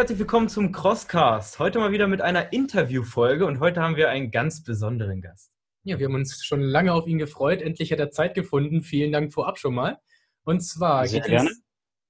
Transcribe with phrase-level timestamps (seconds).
[0.00, 1.58] Herzlich willkommen zum Crosscast.
[1.58, 5.52] Heute mal wieder mit einer Interviewfolge und heute haben wir einen ganz besonderen Gast.
[5.82, 7.60] Ja, wir haben uns schon lange auf ihn gefreut.
[7.60, 8.80] Endlich hat er Zeit gefunden.
[8.80, 9.98] Vielen Dank vorab schon mal.
[10.42, 11.50] Und zwar Sehr gerne.
[11.50, 11.60] Es,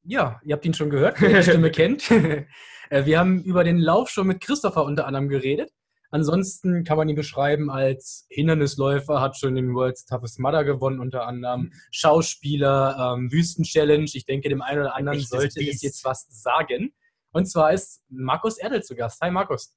[0.04, 2.08] ja, ihr habt ihn schon gehört, wer die Stimme kennt.
[2.90, 5.72] Äh, wir haben über den Lauf schon mit Christopher unter anderem geredet.
[6.10, 11.24] Ansonsten kann man ihn beschreiben als Hindernisläufer, hat schon den World's Toughest Mudder gewonnen, unter
[11.24, 14.10] anderem Schauspieler, ähm, Wüsten-Challenge.
[14.12, 16.92] Ich denke, dem einen oder anderen sollte es jetzt was sagen.
[17.32, 19.20] Und zwar ist Markus Erdel zu Gast.
[19.20, 19.76] Hi Markus.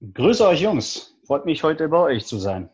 [0.00, 1.14] Grüße euch Jungs.
[1.26, 2.70] Freut mich heute bei euch zu sein.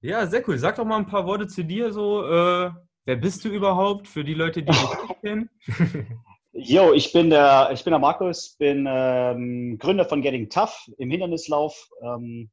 [0.00, 0.58] Ja, sehr cool.
[0.58, 1.92] Sag doch mal ein paar Worte zu dir.
[1.92, 2.70] So, äh,
[3.04, 5.50] wer bist du überhaupt für die Leute, die dich nicht kennen?
[6.52, 11.10] Jo, ich bin der, ich bin der Markus, bin ähm, Gründer von Getting Tough im
[11.10, 11.88] Hindernislauf.
[12.02, 12.50] Ähm,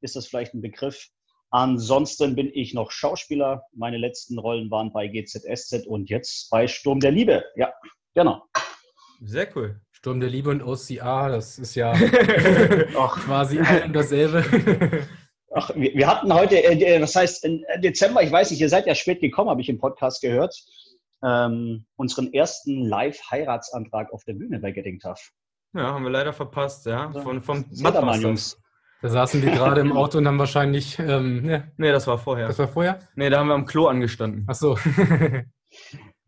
[0.00, 1.08] ist das vielleicht ein Begriff?
[1.50, 3.64] Ansonsten bin ich noch Schauspieler.
[3.74, 7.44] Meine letzten Rollen waren bei GZSZ und jetzt bei Sturm der Liebe.
[7.56, 7.72] Ja,
[8.14, 8.42] genau.
[9.20, 9.80] Sehr cool.
[10.00, 11.92] Sturm der Liebe und OCA, das ist ja
[12.94, 14.42] quasi ein und dasselbe.
[15.54, 18.86] Ach, wir, wir hatten heute, äh, das heißt, im Dezember, ich weiß nicht, ihr seid
[18.86, 20.56] ja spät gekommen, habe ich im Podcast gehört,
[21.22, 25.32] ähm, unseren ersten Live-Heiratsantrag auf der Bühne bei Getting Tough.
[25.74, 27.12] Ja, haben wir leider verpasst, ja.
[27.12, 28.58] Von, vom Mattermann, Jungs.
[29.02, 30.98] Da saßen die gerade im Auto und haben wahrscheinlich.
[30.98, 31.72] Ähm, ne.
[31.76, 32.46] Nee, das war vorher.
[32.46, 33.00] Das war vorher?
[33.16, 34.46] Nee, da haben wir am Klo angestanden.
[34.48, 34.78] Ach so.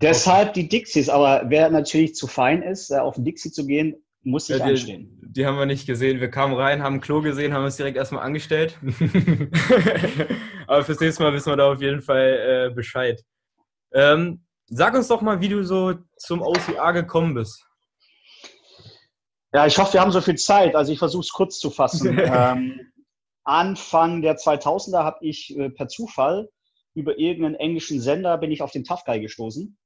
[0.03, 3.95] Deshalb die Dixies, aber wer natürlich zu fein ist, äh, auf den Dixie zu gehen,
[4.22, 5.20] muss sich ja, die, anstehen.
[5.22, 6.20] Die haben wir nicht gesehen.
[6.20, 8.78] Wir kamen rein, haben ein Klo gesehen, haben uns direkt erstmal angestellt.
[10.67, 13.23] aber fürs nächste Mal wissen wir da auf jeden Fall äh, Bescheid.
[13.92, 17.64] Ähm, sag uns doch mal, wie du so zum OCA gekommen bist.
[19.53, 20.75] Ja, ich hoffe, wir haben so viel Zeit.
[20.75, 22.18] Also ich versuche es kurz zu fassen.
[22.23, 22.80] ähm,
[23.45, 26.48] Anfang der 2000er habe ich äh, per Zufall
[26.95, 29.77] über irgendeinen englischen Sender bin ich auf den Tough Guy gestoßen.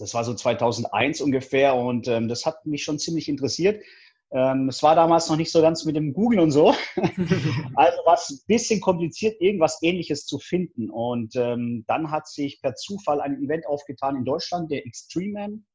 [0.00, 3.84] Das war so 2001 ungefähr und ähm, das hat mich schon ziemlich interessiert.
[4.32, 6.68] Ähm, es war damals noch nicht so ganz mit dem Google und so.
[7.74, 10.88] also war es ein bisschen kompliziert, irgendwas Ähnliches zu finden.
[10.88, 15.66] Und ähm, dann hat sich per Zufall ein Event aufgetan in Deutschland, der Extreme Man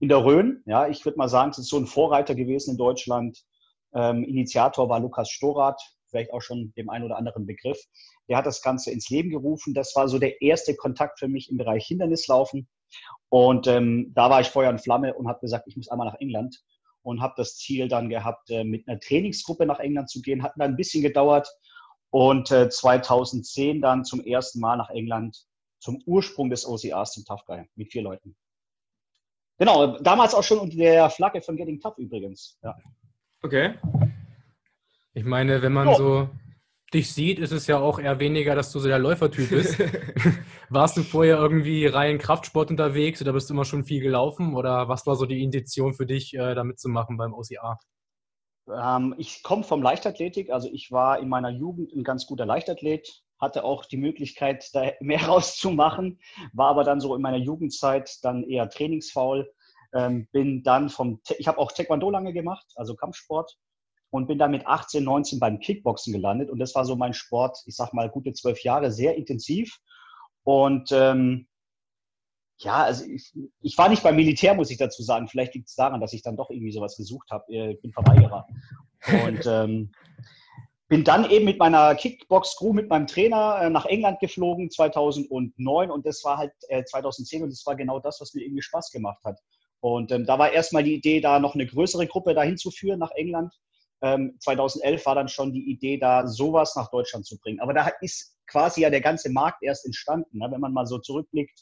[0.00, 0.62] in der Rhön.
[0.66, 3.44] Ja, ich würde mal sagen, es ist so ein Vorreiter gewesen in Deutschland.
[3.94, 7.78] Ähm, Initiator war Lukas Storath, vielleicht auch schon dem einen oder anderen Begriff.
[8.28, 9.72] Der hat das Ganze ins Leben gerufen.
[9.72, 12.68] Das war so der erste Kontakt für mich im Bereich Hindernislaufen.
[13.28, 16.20] Und ähm, da war ich Feuer und Flamme und habe gesagt, ich muss einmal nach
[16.20, 16.62] England
[17.02, 20.42] und habe das Ziel dann gehabt, äh, mit einer Trainingsgruppe nach England zu gehen.
[20.42, 21.48] Hat dann ein bisschen gedauert
[22.10, 25.46] und äh, 2010 dann zum ersten Mal nach England
[25.80, 28.36] zum Ursprung des OCRs, zum Tough Guy, mit vier Leuten.
[29.58, 32.58] Genau, damals auch schon unter der Flagge von Getting Tough übrigens.
[32.62, 32.76] Ja.
[33.42, 33.74] Okay.
[35.12, 35.94] Ich meine, wenn man oh.
[35.94, 36.28] so
[36.92, 39.78] dich sieht, ist es ja auch eher weniger, dass du so der Läufertyp bist.
[40.68, 44.54] Warst du vorher irgendwie rein Kraftsport unterwegs oder bist du immer schon viel gelaufen?
[44.54, 47.78] Oder was war so die Intention für dich, äh, da mitzumachen beim OCA?
[48.72, 50.50] Ähm, ich komme vom Leichtathletik.
[50.50, 54.92] Also ich war in meiner Jugend ein ganz guter Leichtathlet, hatte auch die Möglichkeit, da
[55.00, 56.20] mehr rauszumachen,
[56.52, 59.50] war aber dann so in meiner Jugendzeit dann eher trainingsfaul.
[59.92, 63.56] Ähm, bin dann vom, ich habe auch Taekwondo lange gemacht, also Kampfsport
[64.14, 66.48] und bin dann mit 18, 19 beim Kickboxen gelandet.
[66.48, 69.80] Und das war so mein Sport, ich sag mal, gute zwölf Jahre, sehr intensiv.
[70.44, 71.48] Und ähm,
[72.58, 75.26] ja, also ich, ich, war nicht beim Militär, muss ich dazu sagen.
[75.26, 77.44] Vielleicht liegt es daran, dass ich dann doch irgendwie sowas gesucht habe.
[77.48, 78.46] Ich äh, bin Verweigerer.
[79.26, 79.90] Und ähm,
[80.86, 86.06] bin dann eben mit meiner Kickbox-Crew, mit meinem Trainer äh, nach England geflogen 2009 und
[86.06, 89.24] das war halt äh, 2010 und das war genau das, was mir irgendwie Spaß gemacht
[89.24, 89.40] hat.
[89.80, 93.00] Und ähm, da war erstmal die Idee, da noch eine größere Gruppe dahin zu führen
[93.00, 93.52] nach England.
[94.38, 97.60] 2011 ähm, war dann schon die Idee da, sowas nach Deutschland zu bringen.
[97.60, 100.38] Aber da ist quasi ja der ganze Markt erst entstanden.
[100.38, 100.48] Ne?
[100.50, 101.58] Wenn man mal so zurückblickt,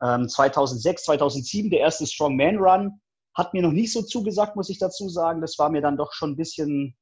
[0.00, 3.00] 2006, ähm, 2007, der erste Strong Man Run,
[3.34, 5.40] hat mir noch nicht so zugesagt, muss ich dazu sagen.
[5.40, 6.96] Das war mir dann doch schon ein bisschen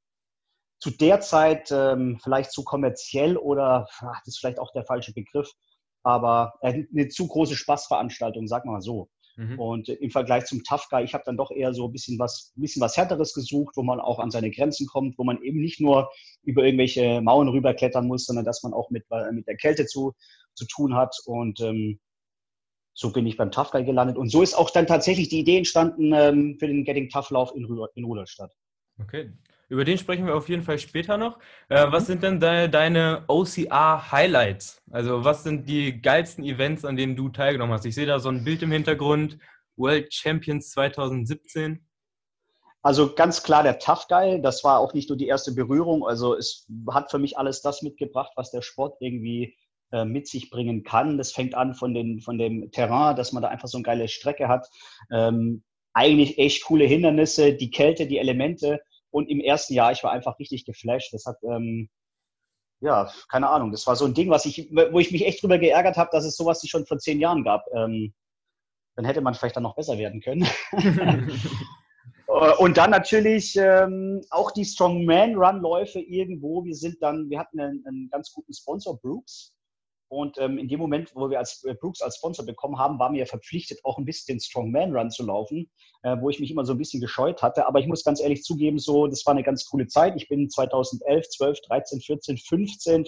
[0.81, 5.13] zu der Zeit ähm, vielleicht zu kommerziell oder ach, das ist vielleicht auch der falsche
[5.13, 5.51] Begriff,
[6.03, 9.09] aber äh, eine zu große Spaßveranstaltung, wir mal so.
[9.37, 9.59] Mhm.
[9.59, 12.53] Und im Vergleich zum Tough Guy, ich habe dann doch eher so ein bisschen was,
[12.57, 15.61] ein bisschen was Härteres gesucht, wo man auch an seine Grenzen kommt, wo man eben
[15.61, 16.11] nicht nur
[16.43, 20.13] über irgendwelche Mauern rüberklettern muss, sondern dass man auch mit, äh, mit der Kälte zu,
[20.55, 21.15] zu tun hat.
[21.27, 22.01] Und ähm,
[22.95, 24.19] so bin ich beim Tough Guy gelandet.
[24.19, 27.55] Und so ist auch dann tatsächlich die Idee entstanden ähm, für den Getting Tough Lauf
[27.55, 28.53] in, in Rudolstadt.
[29.01, 29.33] Okay.
[29.71, 31.39] Über den sprechen wir auf jeden Fall später noch.
[31.69, 34.83] Äh, was sind denn de deine OCR-Highlights?
[34.91, 37.85] Also was sind die geilsten Events, an denen du teilgenommen hast?
[37.85, 39.39] Ich sehe da so ein Bild im Hintergrund,
[39.77, 41.87] World Champions 2017.
[42.83, 46.05] Also ganz klar der Tough Guy, das war auch nicht nur die erste Berührung.
[46.05, 49.57] Also es hat für mich alles das mitgebracht, was der Sport irgendwie
[49.93, 51.17] äh, mit sich bringen kann.
[51.17, 54.09] Das fängt an von, den, von dem Terrain, dass man da einfach so eine geile
[54.09, 54.69] Strecke hat.
[55.13, 55.63] Ähm,
[55.93, 58.81] eigentlich echt coole Hindernisse, die Kälte, die Elemente.
[59.11, 61.13] Und im ersten Jahr, ich war einfach richtig geflasht.
[61.13, 61.89] Das hat, ähm,
[62.81, 65.59] ja, keine Ahnung, das war so ein Ding, was ich, wo ich mich echt drüber
[65.59, 67.65] geärgert habe, dass es sowas schon vor zehn Jahren gab.
[67.75, 68.15] Ähm,
[68.97, 70.47] dann hätte man vielleicht dann noch besser werden können.
[72.59, 76.65] Und dann natürlich ähm, auch die Strongman-Run-Läufe irgendwo.
[76.65, 79.53] Wir sind dann, wir hatten einen, einen ganz guten Sponsor, Brooks.
[80.11, 83.15] Und ähm, in dem Moment, wo wir als äh, Brooks als Sponsor bekommen haben, waren
[83.15, 85.71] wir verpflichtet, auch ein bisschen den Strongman Run zu laufen,
[86.03, 87.69] äh, wo ich mich immer so ein bisschen gescheut hatte.
[87.69, 90.15] Aber ich muss ganz ehrlich zugeben, so, das war eine ganz coole Zeit.
[90.17, 93.05] Ich bin 2011, 12, 13, 14, 15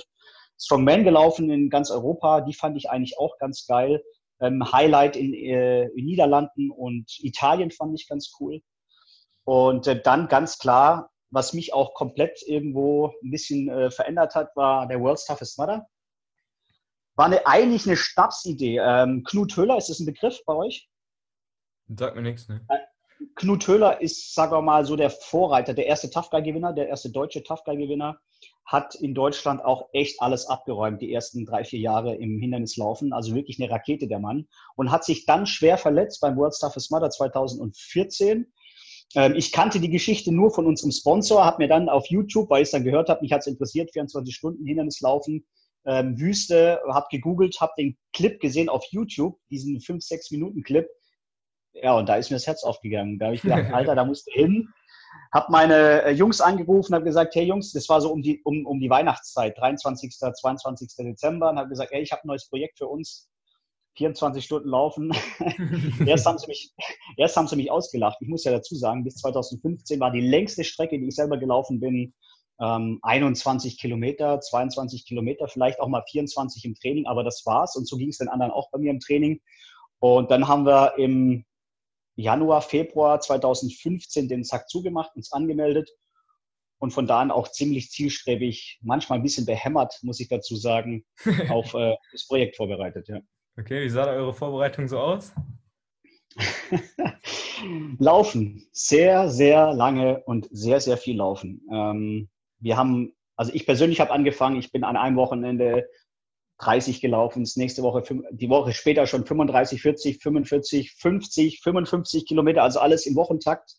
[0.61, 2.41] Strongman gelaufen in ganz Europa.
[2.43, 4.01] Die fand ich eigentlich auch ganz geil.
[4.41, 8.61] Ähm, Highlight in, äh, in Niederlanden und Italien fand ich ganz cool.
[9.43, 14.55] Und äh, dann ganz klar, was mich auch komplett irgendwo ein bisschen äh, verändert hat,
[14.55, 15.89] war der World's Toughest Mudder
[17.17, 18.79] war eine, eigentlich eine Stabsidee.
[18.79, 20.89] Ähm, Knut Höhler, ist das ein Begriff bei euch?
[21.89, 22.65] Sagt mir nichts, ne?
[22.69, 22.79] Äh,
[23.37, 27.11] Knut Höhler ist, sagen wir mal, so der Vorreiter, der erste Tough Guy-Gewinner, der erste
[27.11, 28.19] deutsche Tough Guy-Gewinner,
[28.65, 33.13] hat in Deutschland auch echt alles abgeräumt, die ersten drei, vier Jahre im Hindernislaufen.
[33.13, 34.49] Also wirklich eine Rakete, der Mann.
[34.77, 38.53] Und hat sich dann schwer verletzt beim World Toughest Mother 2014.
[39.15, 42.63] Ähm, ich kannte die Geschichte nur von unserem Sponsor, habe mir dann auf YouTube, weil
[42.63, 45.45] ich es dann gehört habe, mich hat es interessiert, 24 Stunden Hindernislaufen,
[45.85, 50.89] ähm, Wüste, habe gegoogelt, habe den Clip gesehen auf YouTube, diesen 5, 6 Minuten Clip.
[51.75, 53.19] Ja, und da ist mir das Herz aufgegangen.
[53.19, 54.69] Da habe ich gedacht, Alter, da musst du hin.
[55.33, 58.67] Habe meine äh, Jungs angerufen, habe gesagt, hey Jungs, das war so um die, um,
[58.67, 60.89] um die Weihnachtszeit, 23., 22.
[60.99, 63.29] Dezember, und habe gesagt, hey, ich habe ein neues Projekt für uns.
[63.97, 65.13] 24 Stunden laufen.
[66.07, 66.73] erst, haben sie mich,
[67.19, 68.17] erst haben sie mich ausgelacht.
[68.21, 71.79] Ich muss ja dazu sagen, bis 2015 war die längste Strecke, die ich selber gelaufen
[71.79, 72.15] bin,
[72.63, 77.77] ähm, 21 Kilometer, 22 Kilometer, vielleicht auch mal 24 im Training, aber das war's.
[77.77, 79.41] Und so ging es den anderen auch bei mir im Training.
[79.99, 81.45] Und dann haben wir im
[82.15, 85.91] Januar, Februar 2015 den Sack zugemacht, uns angemeldet
[86.79, 91.05] und von da an auch ziemlich zielstrebig, manchmal ein bisschen behämmert, muss ich dazu sagen,
[91.49, 93.09] auf äh, das Projekt vorbereitet.
[93.09, 93.21] Ja.
[93.59, 95.33] Okay, wie sah da eure Vorbereitung so aus?
[97.99, 98.67] laufen.
[98.73, 101.61] Sehr, sehr lange und sehr, sehr viel laufen.
[101.71, 102.29] Ähm,
[102.63, 105.89] wir haben, also ich persönlich habe angefangen, ich bin an einem Wochenende
[106.59, 112.79] 30 gelaufen, nächste Woche, die Woche später schon 35, 40, 45, 50, 55 Kilometer, also
[112.79, 113.75] alles im Wochentakt.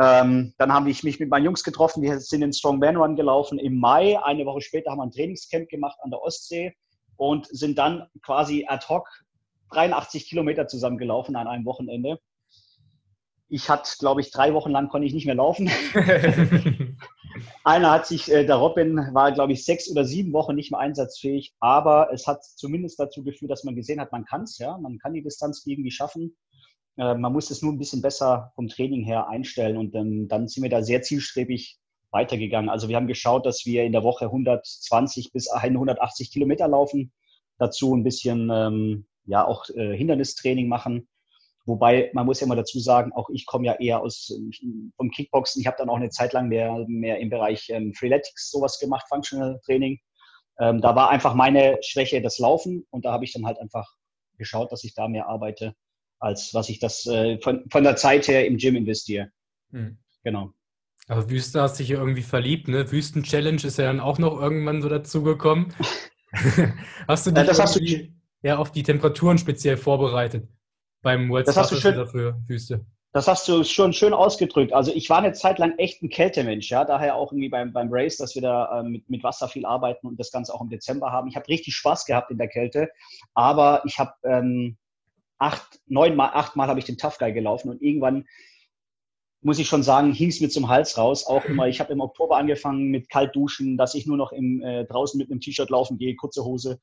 [0.00, 3.14] Ähm, dann habe ich mich mit meinen Jungs getroffen, wir sind in Strong Man Run
[3.14, 4.18] gelaufen im Mai.
[4.22, 6.74] Eine Woche später haben wir ein Trainingscamp gemacht an der Ostsee
[7.16, 9.06] und sind dann quasi ad hoc
[9.70, 12.18] 83 Kilometer zusammen gelaufen an einem Wochenende.
[13.48, 15.70] Ich hatte, glaube ich, drei Wochen lang konnte ich nicht mehr laufen.
[17.64, 20.80] Einer hat sich, äh, der Robin war, glaube ich, sechs oder sieben Wochen nicht mehr
[20.80, 24.76] einsatzfähig, aber es hat zumindest dazu geführt, dass man gesehen hat, man kann es, ja,
[24.78, 26.36] man kann die Distanz irgendwie schaffen.
[26.96, 30.48] Äh, man muss es nur ein bisschen besser vom Training her einstellen und dann, dann
[30.48, 31.78] sind wir da sehr zielstrebig
[32.10, 32.68] weitergegangen.
[32.68, 37.12] Also wir haben geschaut, dass wir in der Woche 120 bis 180 Kilometer laufen,
[37.58, 41.08] dazu ein bisschen ähm, ja auch äh, Hindernistraining machen
[41.64, 44.32] Wobei, man muss ja immer dazu sagen, auch ich komme ja eher aus
[44.96, 45.60] vom Kickboxen.
[45.60, 49.06] Ich habe dann auch eine Zeit lang mehr, mehr im Bereich ähm, Freeletics sowas gemacht,
[49.08, 50.00] Functional Training.
[50.58, 53.88] Ähm, da war einfach meine Schwäche das Laufen und da habe ich dann halt einfach
[54.38, 55.74] geschaut, dass ich da mehr arbeite,
[56.18, 59.30] als was ich das äh, von, von der Zeit her im Gym investiere.
[59.70, 59.98] Hm.
[60.24, 60.52] Genau.
[61.08, 62.90] Aber Wüste hast dich ja irgendwie verliebt, ne?
[62.90, 65.74] Wüsten-Challenge ist ja dann auch noch irgendwann so dazugekommen.
[67.08, 68.08] hast du dich ja, hast du
[68.42, 70.48] ja auf die Temperaturen speziell vorbereitet?
[71.02, 72.84] Beim World das hast du schön, dafür Wüste.
[73.12, 74.72] Das hast du schon schön ausgedrückt.
[74.72, 77.88] Also ich war eine Zeit lang echt ein Kältemensch, ja, daher auch irgendwie beim, beim
[77.90, 80.70] Race, dass wir da äh, mit, mit Wasser viel arbeiten und das Ganze auch im
[80.70, 81.28] Dezember haben.
[81.28, 82.88] Ich habe richtig Spaß gehabt in der Kälte,
[83.34, 84.78] aber ich habe ähm,
[85.38, 88.24] acht, neun Mal, acht Mal habe ich den Tough Guy gelaufen und irgendwann
[89.42, 91.26] muss ich schon sagen, hing es mir zum Hals raus.
[91.26, 94.84] Auch immer, ich habe im Oktober angefangen mit Kaltduschen, dass ich nur noch im, äh,
[94.84, 96.80] draußen mit einem T-Shirt laufen gehe, kurze Hose.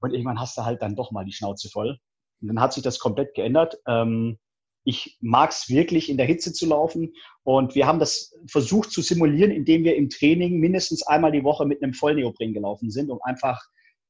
[0.00, 1.98] Und irgendwann hast du halt dann doch mal die Schnauze voll.
[2.44, 3.78] Und dann hat sich das komplett geändert.
[3.86, 4.38] Ähm,
[4.84, 7.14] ich mag es wirklich, in der Hitze zu laufen.
[7.42, 11.64] Und wir haben das versucht zu simulieren, indem wir im Training mindestens einmal die Woche
[11.64, 13.62] mit einem Vollneopren gelaufen sind, um einfach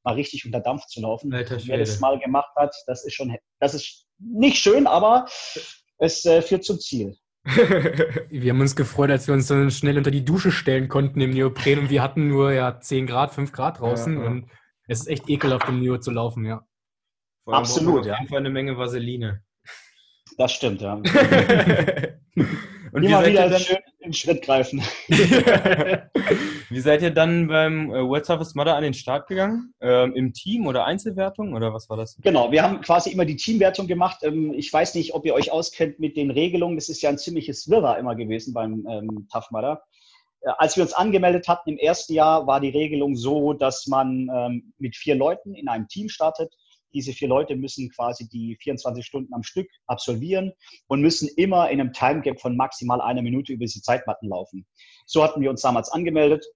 [0.02, 1.30] mal richtig unter Dampf zu laufen.
[1.30, 5.26] Wer das mal gemacht hat, das ist schon, das ist nicht schön, aber
[5.98, 7.16] es äh, führt zum Ziel.
[7.44, 11.30] wir haben uns gefreut, als wir uns dann schnell unter die Dusche stellen konnten im
[11.30, 14.26] Neopren und wir hatten nur ja 10 Grad, 5 Grad draußen ja, ja.
[14.26, 14.50] und
[14.86, 16.66] es ist echt ekelhaft im Neo zu laufen, ja.
[17.46, 18.14] Absolut, ja.
[18.14, 19.42] Auf jeden Fall eine Menge Vaseline.
[20.38, 20.94] Das stimmt, ja.
[22.94, 24.80] Und wie seid, ihr dann, schön, in Schritt greifen.
[26.70, 29.74] Wie seid ihr dann beim äh, World Surface Mother an den Start gegangen?
[29.80, 32.16] Ähm, Im Team oder Einzelwertung oder was war das?
[32.22, 34.18] Genau, wir haben quasi immer die Teamwertung gemacht.
[34.22, 36.76] Ähm, ich weiß nicht, ob ihr euch auskennt mit den Regelungen.
[36.76, 39.82] Das ist ja ein ziemliches Wirrwarr immer gewesen beim ähm, Tough Mudder.
[40.42, 44.28] Äh, als wir uns angemeldet hatten im ersten Jahr, war die Regelung so, dass man
[44.32, 46.54] ähm, mit vier Leuten in einem Team startet
[46.94, 50.52] diese vier Leute müssen quasi die 24 Stunden am Stück absolvieren
[50.86, 54.66] und müssen immer in einem Timegap von maximal einer Minute über diese Zeitmatten laufen.
[55.06, 56.46] So hatten wir uns damals angemeldet.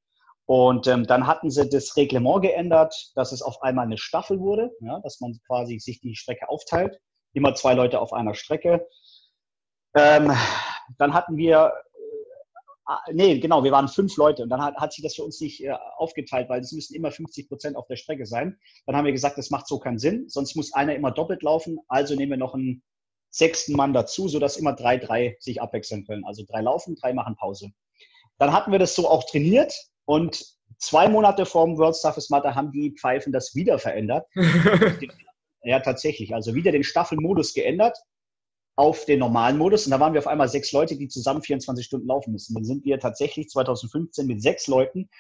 [0.46, 4.70] Und ähm, dann hatten sie das Reglement geändert, dass es auf einmal eine Staffel wurde,
[4.80, 6.98] ja, dass man quasi sich die Strecke aufteilt.
[7.34, 8.88] Immer zwei Leute auf einer Strecke.
[9.94, 10.32] Ähm,
[10.96, 11.74] dann hatten wir
[13.12, 15.62] nee, genau, wir waren fünf Leute und dann hat, hat sich das für uns nicht
[15.62, 18.58] äh, aufgeteilt, weil es müssen immer 50 Prozent auf der Strecke sein.
[18.86, 21.78] Dann haben wir gesagt, das macht so keinen Sinn, sonst muss einer immer doppelt laufen,
[21.88, 22.82] also nehmen wir noch einen
[23.30, 26.24] sechsten Mann dazu, sodass immer drei, drei sich abwechseln können.
[26.24, 27.70] Also drei laufen, drei machen Pause.
[28.38, 29.74] Dann hatten wir das so auch trainiert
[30.06, 30.44] und
[30.78, 34.26] zwei Monate vor dem World Toughest Matter haben die Pfeifen das wieder verändert.
[35.62, 36.34] ja, tatsächlich.
[36.34, 37.98] Also wieder den Staffelmodus geändert
[38.78, 39.86] auf den normalen Modus.
[39.86, 42.54] Und da waren wir auf einmal sechs Leute, die zusammen 24 Stunden laufen müssen.
[42.54, 45.10] Dann sind wir tatsächlich 2015 mit sechs Leuten.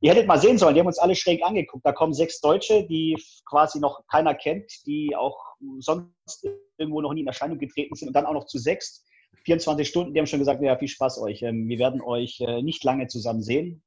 [0.00, 1.84] Ihr hättet mal sehen sollen, die haben uns alle schräg angeguckt.
[1.84, 5.36] Da kommen sechs Deutsche, die quasi noch keiner kennt, die auch
[5.80, 6.46] sonst
[6.78, 9.04] irgendwo noch nie in Erscheinung getreten sind und dann auch noch zu sechs.
[9.46, 11.42] 24 Stunden, die haben schon gesagt, ja, viel Spaß euch.
[11.42, 13.82] Ähm, wir werden euch äh, nicht lange zusammen sehen.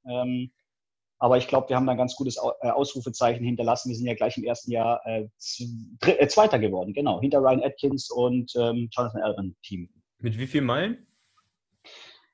[1.18, 3.90] Aber ich glaube, wir haben da ein ganz gutes äh, Ausrufezeichen hinterlassen.
[3.90, 5.28] Wir sind ja gleich im ersten Jahr äh,
[6.02, 9.90] äh, Zweiter geworden, genau, hinter Ryan Atkins und ähm, Jonathan Alban Team.
[10.20, 11.08] Mit wie vielen Meilen?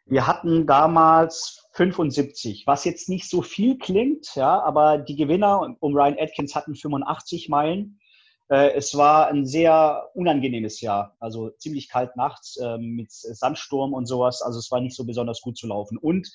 [0.05, 5.95] Wir hatten damals 75, was jetzt nicht so viel klingt, ja, aber die Gewinner um
[5.95, 7.99] Ryan Atkins hatten 85 Meilen.
[8.49, 14.05] Äh, es war ein sehr unangenehmes Jahr, also ziemlich kalt nachts äh, mit Sandsturm und
[14.07, 14.41] sowas.
[14.41, 15.97] Also es war nicht so besonders gut zu laufen.
[15.97, 16.29] Und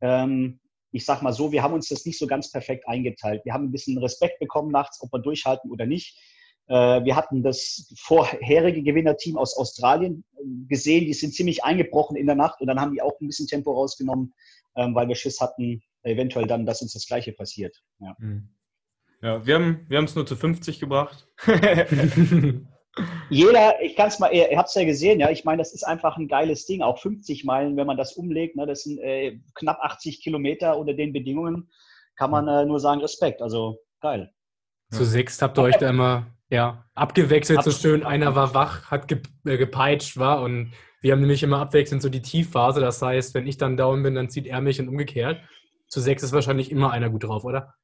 [0.00, 0.58] ähm,
[0.92, 3.44] ich sag mal so, wir haben uns das nicht so ganz perfekt eingeteilt.
[3.44, 6.18] Wir haben ein bisschen Respekt bekommen nachts, ob wir durchhalten oder nicht.
[6.66, 12.26] Äh, wir hatten das vorherige Gewinnerteam aus Australien äh, gesehen, die sind ziemlich eingebrochen in
[12.26, 14.32] der Nacht und dann haben die auch ein bisschen Tempo rausgenommen,
[14.76, 17.76] ähm, weil wir Schiss hatten, eventuell dann, dass uns das Gleiche passiert.
[17.98, 18.48] Ja, hm.
[19.22, 21.28] ja wir haben wir es nur zu 50 gebracht.
[23.28, 25.72] Jeder, ich kann es mal, ihr, ihr habt es ja gesehen, ja, ich meine, das
[25.72, 28.98] ist einfach ein geiles Ding, auch 50 Meilen, wenn man das umlegt, ne, das sind
[28.98, 31.70] äh, knapp 80 Kilometer unter den Bedingungen,
[32.16, 34.32] kann man äh, nur sagen, Respekt, also geil.
[34.90, 38.90] Zu sechs habt ihr euch da immer, ja, abgewechselt Ab so schön, einer war wach,
[38.90, 43.00] hat ge äh, gepeitscht, war und wir haben nämlich immer abwechselnd so die Tiefphase, das
[43.00, 45.40] heißt, wenn ich dann down bin, dann zieht er mich und umgekehrt.
[45.88, 47.74] Zu sechs ist wahrscheinlich immer einer gut drauf, oder?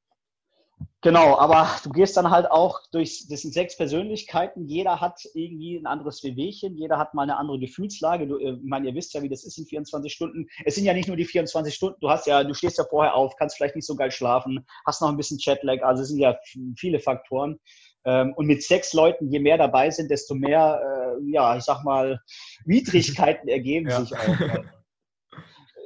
[1.07, 5.77] Genau, aber du gehst dann halt auch durch, das sind sechs Persönlichkeiten, jeder hat irgendwie
[5.77, 8.27] ein anderes Wehwehchen, jeder hat mal eine andere Gefühlslage.
[8.27, 10.49] Du, äh, ich meine, ihr wisst ja, wie das ist in 24 Stunden.
[10.65, 13.15] Es sind ja nicht nur die 24 Stunden, du hast ja, du stehst ja vorher
[13.15, 16.19] auf, kannst vielleicht nicht so geil schlafen, hast noch ein bisschen Chatlag, also es sind
[16.19, 16.37] ja
[16.77, 17.61] viele Faktoren.
[18.05, 21.85] Ähm, und mit sechs Leuten, je mehr dabei sind, desto mehr, äh, ja, ich sag
[21.85, 22.21] mal,
[22.65, 24.01] Widrigkeiten ergeben ja.
[24.01, 24.65] sich auch.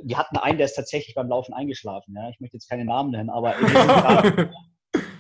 [0.03, 2.15] Wir hatten einen, der ist tatsächlich beim Laufen eingeschlafen.
[2.17, 2.31] Ja?
[2.31, 3.55] Ich möchte jetzt keine Namen nennen, aber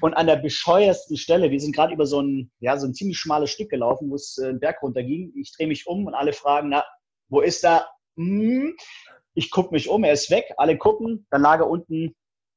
[0.00, 3.18] Und an der bescheuersten Stelle, wir sind gerade über so ein, ja, so ein ziemlich
[3.18, 5.32] schmales Stück gelaufen, wo es äh, einen Berg runter ging.
[5.36, 6.84] Ich drehe mich um und alle fragen, na,
[7.28, 7.86] wo ist er?
[8.16, 8.74] Hm.
[9.34, 10.46] Ich gucke mich um, er ist weg.
[10.56, 12.14] Alle gucken, dann lag er unten,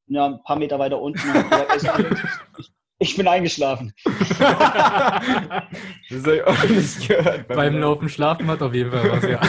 [0.08, 1.22] ja, ein paar Meter weiter unten.
[2.98, 3.94] ich bin eingeschlafen.
[4.06, 7.48] das habe ich auch nicht gehört.
[7.48, 9.42] Beim, beim Laufen schlafen hat auf jeden Fall was, ja.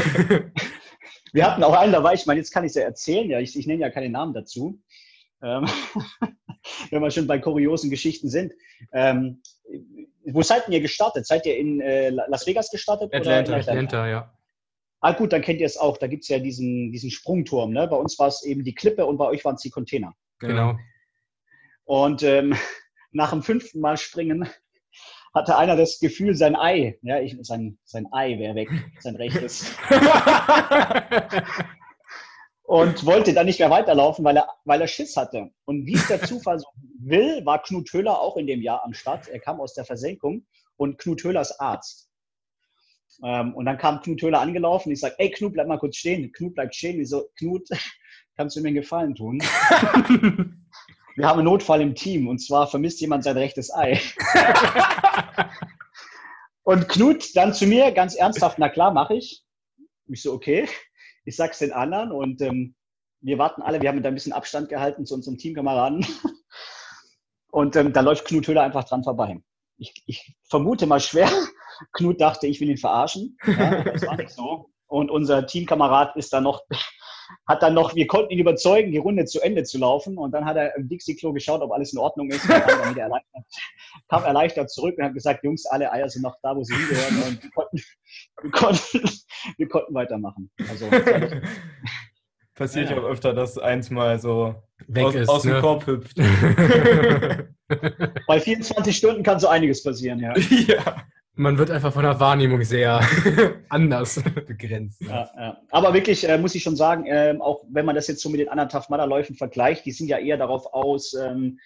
[1.33, 3.59] Wir hatten auch einen dabei, ich meine, jetzt kann ich es ja erzählen, ja, ich,
[3.59, 4.81] ich nenne ja keine Namen dazu.
[5.43, 5.67] Ähm,
[6.91, 8.53] wenn wir schon bei kuriosen Geschichten sind.
[8.93, 9.43] Ähm,
[10.27, 11.27] wo seid ihr gestartet?
[11.27, 13.15] Seid ihr in äh, Las Vegas gestartet?
[13.15, 13.71] Atlanta, oder Atlanta?
[13.71, 14.35] Atlanta, ja.
[15.01, 15.99] Ah gut, dann kennt ihr es auch.
[15.99, 17.73] Da gibt es ja diesen, diesen Sprungturm.
[17.73, 17.87] Ne?
[17.89, 20.15] Bei uns war es eben die Klippe und bei euch waren es die Container.
[20.39, 20.79] Genau.
[21.85, 22.57] Und ähm,
[23.13, 24.49] nach dem fünften Mal springen
[25.35, 29.75] hatte einer das Gefühl, sein Ei, ja, ich, sein, sein Ei wäre weg, sein rechtes.
[32.65, 35.51] Und wollte dann nicht mehr weiterlaufen, weil er, weil er Schiss hatte.
[35.67, 36.67] Und wie es der Zufall so
[36.99, 39.29] will, war Knut Höhler auch in dem Jahr am Start.
[39.29, 42.09] Er kam aus der Versenkung und Knut Höhler ist Arzt.
[43.23, 44.91] Ähm, und dann kam Knut Höhler angelaufen.
[44.91, 46.33] Ich sage, ey Knut, bleib mal kurz stehen.
[46.33, 47.01] Knut bleibt stehen.
[47.01, 47.69] Ich so, Knut,
[48.37, 49.41] kannst du mir einen Gefallen tun?
[51.17, 54.01] Wir haben einen Notfall im Team und zwar vermisst jemand sein rechtes Ei.
[56.65, 59.45] und Knut dann zu mir ganz ernsthaft, na klar, mache ich.
[60.09, 60.69] Ich so, okay
[61.25, 62.75] ich sag's den anderen und ähm,
[63.21, 66.07] wir warten alle, wir haben da ein bisschen Abstand gehalten zu unserem Teamkameraden.
[67.51, 69.41] Und ähm, da läuft Knut Höhler einfach dran vorbei.
[69.77, 71.31] Ich, ich, vermute mal schwer,
[71.93, 73.39] Knut dachte, ich will ihn verarschen.
[73.47, 74.71] Ja, das war nicht so.
[74.89, 76.63] Und unser Teamkamerad ist da noch
[77.47, 80.19] hat dann noch, wir konnten ihn überzeugen, die Runde zu Ende zu laufen.
[80.19, 82.45] Und dann hat er im Dixie-Klo geschaut, ob alles in Ordnung ist.
[82.45, 83.45] Und kam, erleichtert,
[84.09, 87.23] kam erleichtert zurück und hat gesagt, Jungs, alle Eier sind noch da, wo sie hingehören.
[87.27, 87.83] Und wir konnten,
[88.43, 89.11] wir konnten,
[89.59, 90.51] wir konnten weitermachen.
[90.69, 90.89] Also,
[92.55, 94.55] Passiert ja, ja auch öfter, dass eins mal so
[94.87, 95.61] Weg aus, ist, aus dem ne?
[95.61, 96.17] Korb hüpft.
[98.29, 100.33] Bei 24 Stunden kann so einiges passieren, ja.
[100.39, 101.05] ja.
[101.37, 103.01] Man wird einfach von der Wahrnehmung sehr
[103.69, 105.01] anders begrenzt.
[105.03, 105.61] Ja, ja.
[105.71, 108.41] Aber wirklich, äh, muss ich schon sagen, äh, auch wenn man das jetzt so mit
[108.41, 111.59] den anderen Tough Mudder Läufen vergleicht, die sind ja eher darauf aus, ähm,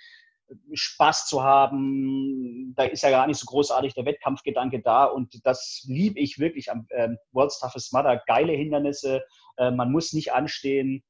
[0.72, 2.72] Spaß zu haben.
[2.76, 6.70] Da ist ja gar nicht so großartig der Wettkampfgedanke da und das liebe ich wirklich
[6.70, 8.22] am äh, World's Toughest Mudder.
[8.26, 9.22] Geile Hindernisse,
[9.58, 11.04] äh, man muss nicht anstehen.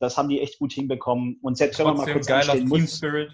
[0.00, 1.38] Das haben die echt gut hinbekommen.
[1.42, 3.30] Und selbst Trotzdem wenn man mal kurz geiler anstehen Team Spirit.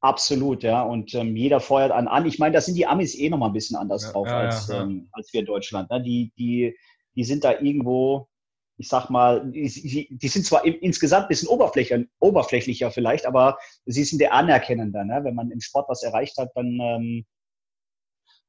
[0.00, 0.82] Absolut, ja.
[0.82, 2.26] Und ähm, jeder feuert an an.
[2.26, 4.38] Ich meine, da sind die Amis eh noch mal ein bisschen anders ja, drauf ja,
[4.40, 5.90] als, ja, ähm, als wir in Deutschland.
[5.90, 6.02] Ne?
[6.02, 6.76] Die, die,
[7.16, 8.28] die sind da irgendwo,
[8.76, 13.58] ich sag mal, die, die sind zwar im, insgesamt ein bisschen oberflächlicher, oberflächlicher vielleicht, aber
[13.86, 15.04] sie sind der anerkennender.
[15.04, 15.20] Ne?
[15.24, 17.26] Wenn man im Sport was erreicht hat, dann ähm,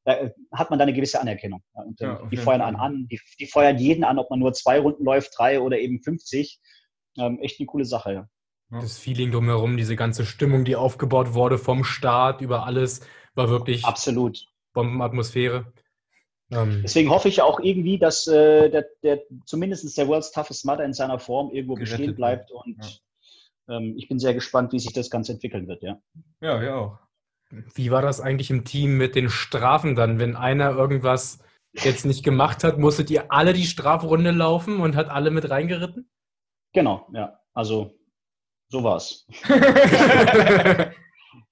[0.06, 1.64] da hat man da eine gewisse Anerkennung.
[1.76, 1.82] Ja?
[1.82, 4.80] Und ähm, die feuern an an, die, die, feuern jeden an, ob man nur zwei
[4.80, 6.60] Runden läuft, drei oder eben 50.
[7.18, 8.28] Ähm, echt eine coole Sache, ja.
[8.72, 13.02] Das Feeling drumherum, diese ganze Stimmung, die aufgebaut wurde vom Start über alles,
[13.34, 15.74] war wirklich absolut Bombenatmosphäre.
[16.52, 20.84] Ähm, Deswegen hoffe ich auch irgendwie, dass äh, der, der, zumindest der World's Toughest Mudder
[20.84, 22.52] in seiner Form irgendwo bestehen bleibt.
[22.52, 22.78] Und
[23.68, 23.78] ja.
[23.78, 25.84] ähm, ich bin sehr gespannt, wie sich das Ganze entwickeln wird.
[25.84, 26.00] Ja,
[26.42, 27.00] ja, ja auch.
[27.50, 30.20] Wie war das eigentlich im Team mit den Strafen dann?
[30.20, 31.40] Wenn einer irgendwas
[31.74, 36.10] jetzt nicht gemacht hat, musstet ihr alle die Strafrunde laufen und hat alle mit reingeritten?
[36.74, 37.40] Genau, ja.
[37.54, 37.99] Also
[38.70, 39.28] so war's.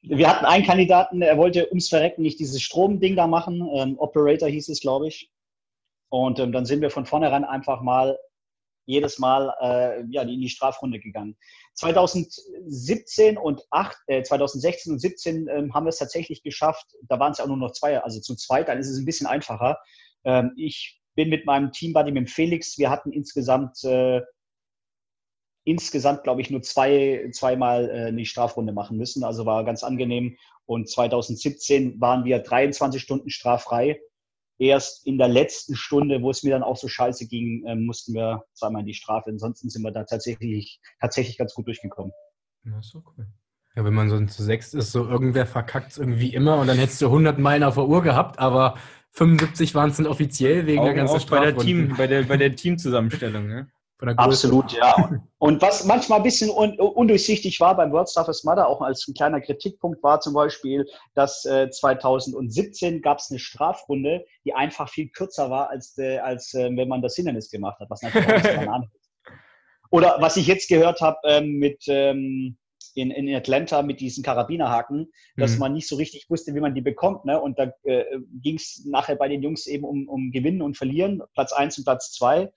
[0.02, 3.68] Wir hatten einen Kandidaten, der wollte ums Verrecken nicht dieses Stromding da machen.
[3.74, 5.30] Ähm, Operator hieß es, glaube ich.
[6.10, 8.18] Und ähm, dann sind wir von vornherein einfach mal
[8.86, 11.36] jedes Mal äh, ja, in die Strafrunde gegangen.
[11.74, 16.86] 2017 und 8, äh, 2016 und 17 ähm, haben wir es tatsächlich geschafft.
[17.10, 19.06] Da waren es ja auch nur noch zwei, also zu zweit, dann ist es ein
[19.06, 19.78] bisschen einfacher.
[20.24, 24.22] Ähm, ich bin mit meinem Teambuddy, mit Felix, wir hatten insgesamt äh,
[25.68, 29.26] insgesamt, glaube ich, nur zwei, zweimal äh, eine Strafrunde machen müssen.
[29.26, 30.38] Also war ganz angenehm.
[30.66, 34.00] Und 2017 waren wir 23 Stunden straffrei.
[34.60, 38.14] Erst in der letzten Stunde, wo es mir dann auch so scheiße ging, äh, mussten
[38.14, 39.30] wir zweimal in die Strafe.
[39.30, 42.14] Ansonsten sind wir da tatsächlich, tatsächlich ganz gut durchgekommen.
[42.64, 43.28] Ja, so cool.
[43.76, 46.78] Ja, wenn man so zu sechs ist, so irgendwer verkackt es irgendwie immer und dann
[46.78, 48.78] hättest du 100 Meilen auf der Uhr gehabt, aber
[49.12, 52.38] 75 waren es dann offiziell wegen Augen der ganzen bei der Team, bei der, bei
[52.38, 53.70] der Teamzusammenstellung, ne?
[54.00, 55.10] Absolut, ja.
[55.40, 59.16] Und was manchmal ein bisschen un undurchsichtig war beim World Staffers Mother, auch als ein
[59.16, 65.10] kleiner Kritikpunkt war zum Beispiel, dass äh, 2017 gab es eine Strafrunde, die einfach viel
[65.10, 68.84] kürzer war, als, äh, als äh, wenn man das Hindernis gemacht hat, was natürlich auch
[68.84, 68.92] ist.
[69.90, 72.58] Oder was ich jetzt gehört habe ähm, mit ähm,
[72.98, 75.60] in, in Atlanta mit diesen Karabinerhaken, dass mhm.
[75.60, 77.26] man nicht so richtig wusste, wie man die bekommt.
[77.26, 77.40] Ne?
[77.40, 78.04] Und da äh,
[78.42, 81.84] ging es nachher bei den Jungs eben um, um Gewinnen und Verlieren, Platz 1 und
[81.86, 82.52] Platz 2.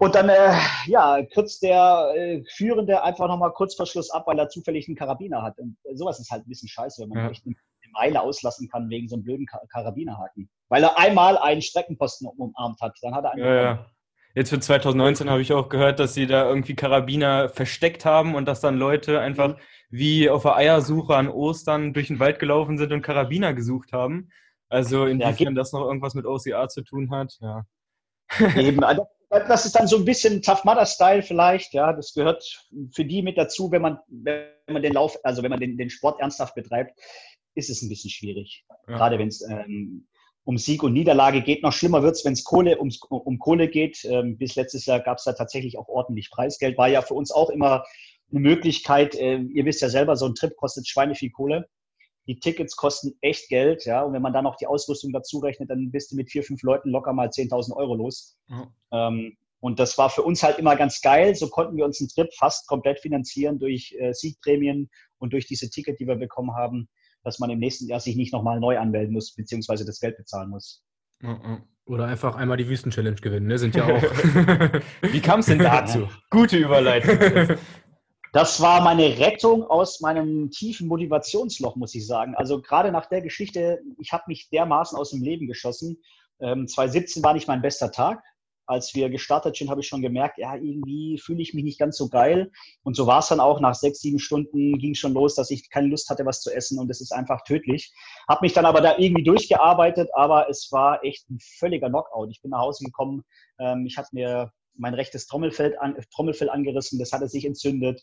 [0.00, 0.52] Und dann äh,
[0.86, 4.96] ja, kürzt der äh, Führende einfach nochmal kurz vor Schluss ab, weil er zufällig einen
[4.96, 5.58] Karabiner hat.
[5.58, 7.30] Und äh, sowas ist halt ein bisschen scheiße, wenn man ja.
[7.30, 7.56] echt eine,
[7.92, 10.50] Meile auslassen kann wegen so einem blöden Kar Karabinerhaken.
[10.68, 12.96] Weil er einmal einen Streckenposten umarmt hat.
[13.00, 13.44] Dann hat er einen.
[13.44, 13.86] Ja, ja.
[14.34, 18.44] Jetzt für 2019 habe ich auch gehört, dass sie da irgendwie Karabiner versteckt haben und
[18.44, 19.60] dass dann Leute einfach mhm.
[19.88, 24.30] wie auf der Eiersuche an Ostern durch den Wald gelaufen sind und Karabiner gesucht haben.
[24.68, 27.64] Also inwiefern ja, das noch irgendwas mit OCR zu tun hat, ja.
[28.54, 31.92] Eben, also das ist dann so ein bisschen Tough Mudder Style vielleicht, ja.
[31.92, 35.60] Das gehört für die mit dazu, wenn man, wenn man den Lauf, also wenn man
[35.60, 36.98] den, den Sport ernsthaft betreibt,
[37.54, 38.64] ist es ein bisschen schwierig.
[38.88, 38.96] Ja.
[38.96, 40.06] Gerade wenn es ähm,
[40.44, 41.62] um Sieg und Niederlage geht.
[41.62, 44.02] Noch schlimmer wird es, wenn es Kohle um, um Kohle geht.
[44.04, 46.78] Ähm, bis letztes Jahr gab es da tatsächlich auch ordentlich Preisgeld.
[46.78, 47.84] War ja für uns auch immer
[48.30, 49.14] eine Möglichkeit.
[49.14, 51.68] Äh, ihr wisst ja selber, so ein Trip kostet Schweine viel Kohle.
[52.28, 54.02] Die Tickets kosten echt Geld, ja.
[54.02, 56.62] Und wenn man dann noch die Ausrüstung dazu rechnet, dann bist du mit vier, fünf
[56.62, 58.38] Leuten locker mal 10.000 Euro los.
[58.46, 58.66] Mhm.
[58.92, 61.34] Ähm, und das war für uns halt immer ganz geil.
[61.34, 64.88] So konnten wir uns einen Trip fast komplett finanzieren durch äh, Siegprämien
[65.18, 66.88] und durch diese Ticket, die wir bekommen haben,
[67.24, 70.50] dass man im nächsten Jahr sich nicht nochmal neu anmelden muss, beziehungsweise das Geld bezahlen
[70.50, 70.84] muss.
[71.86, 73.58] Oder einfach einmal die Wüsten-Challenge gewinnen, ne?
[73.58, 74.02] Sind ja auch.
[75.02, 76.08] Wie kam es denn dazu?
[76.30, 77.56] Gute Überleitung.
[78.32, 82.34] Das war meine Rettung aus meinem tiefen Motivationsloch, muss ich sagen.
[82.34, 86.02] Also gerade nach der Geschichte, ich habe mich dermaßen aus dem Leben geschossen.
[86.40, 88.22] Ähm, 2017 war nicht mein bester Tag.
[88.66, 91.96] Als wir gestartet sind, habe ich schon gemerkt, ja, irgendwie fühle ich mich nicht ganz
[91.96, 92.52] so geil.
[92.82, 93.60] Und so war es dann auch.
[93.60, 96.78] Nach sechs, sieben Stunden ging schon los, dass ich keine Lust hatte, was zu essen.
[96.78, 97.94] Und es ist einfach tödlich.
[98.28, 102.28] Habe mich dann aber da irgendwie durchgearbeitet, aber es war echt ein völliger Knockout.
[102.30, 103.24] Ich bin nach Hause gekommen.
[103.58, 108.02] Ähm, ich hatte mir mein rechtes Trommelfell, an, Trommelfell angerissen, das hatte sich entzündet.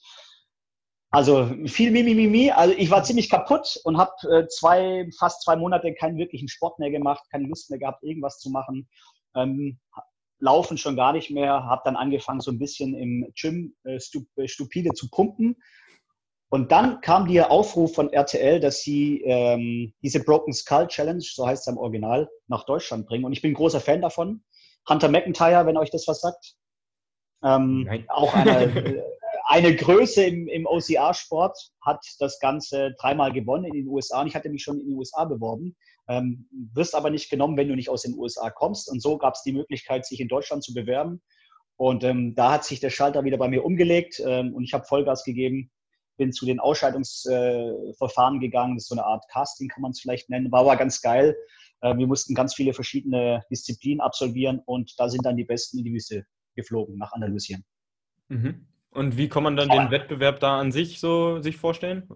[1.11, 2.51] Also viel Mimimi.
[2.51, 6.77] Also ich war ziemlich kaputt und habe äh, zwei, fast zwei Monate keinen wirklichen Sport
[6.79, 8.89] mehr gemacht, keine Lust mehr gehabt, irgendwas zu machen.
[9.33, 9.79] Ähm,
[10.39, 14.47] Laufen schon gar nicht mehr, habe dann angefangen, so ein bisschen im Gym äh, äh,
[14.47, 15.55] stupide zu pumpen.
[16.49, 21.47] Und dann kam der Aufruf von RTL, dass sie ähm, diese Broken Skull Challenge, so
[21.47, 23.25] heißt es im Original, nach Deutschland bringen.
[23.25, 24.43] Und ich bin großer Fan davon.
[24.87, 26.55] Hunter McIntyre, wenn euch das was sagt.
[27.45, 29.03] Ähm, auch eine,
[29.47, 34.21] eine Größe im, im OCR-Sport, hat das Ganze dreimal gewonnen in den USA.
[34.21, 35.75] Und ich hatte mich schon in den USA beworben.
[36.07, 38.89] Ähm, wirst aber nicht genommen, wenn du nicht aus den USA kommst.
[38.89, 41.21] Und so gab es die Möglichkeit, sich in Deutschland zu bewerben.
[41.77, 44.85] Und ähm, da hat sich der Schalter wieder bei mir umgelegt ähm, und ich habe
[44.85, 45.71] Vollgas gegeben,
[46.17, 48.75] bin zu den Ausscheidungsverfahren äh, gegangen.
[48.75, 50.51] Das ist so eine Art Casting, kann man es vielleicht nennen.
[50.53, 51.35] War aber ganz geil.
[51.81, 55.83] Äh, wir mussten ganz viele verschiedene Disziplinen absolvieren und da sind dann die Besten in
[55.83, 56.25] die Wüste
[56.55, 57.63] geflogen nach Andalusien.
[58.29, 58.67] Mhm.
[58.91, 62.09] Und wie kann man dann den Wettbewerb da an sich so sich vorstellen?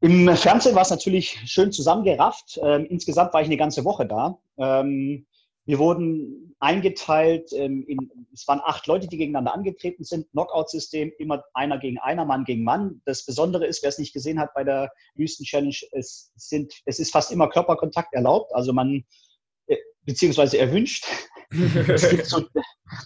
[0.00, 2.58] Im Fernsehen war es natürlich schön zusammengerafft.
[2.62, 4.38] Ähm, insgesamt war ich eine ganze Woche da.
[4.56, 5.26] Ähm,
[5.68, 10.30] wir wurden eingeteilt, ähm, in, es waren acht Leute, die gegeneinander angetreten sind.
[10.30, 13.02] Knockout-System, immer einer gegen einer, Mann gegen Mann.
[13.04, 17.12] Das Besondere ist, wer es nicht gesehen hat bei der Wüsten-Challenge, es, sind, es ist
[17.12, 18.54] fast immer Körperkontakt erlaubt.
[18.54, 19.02] Also man, äh,
[20.08, 21.06] beziehungsweise erwünscht.
[22.24, 22.42] so,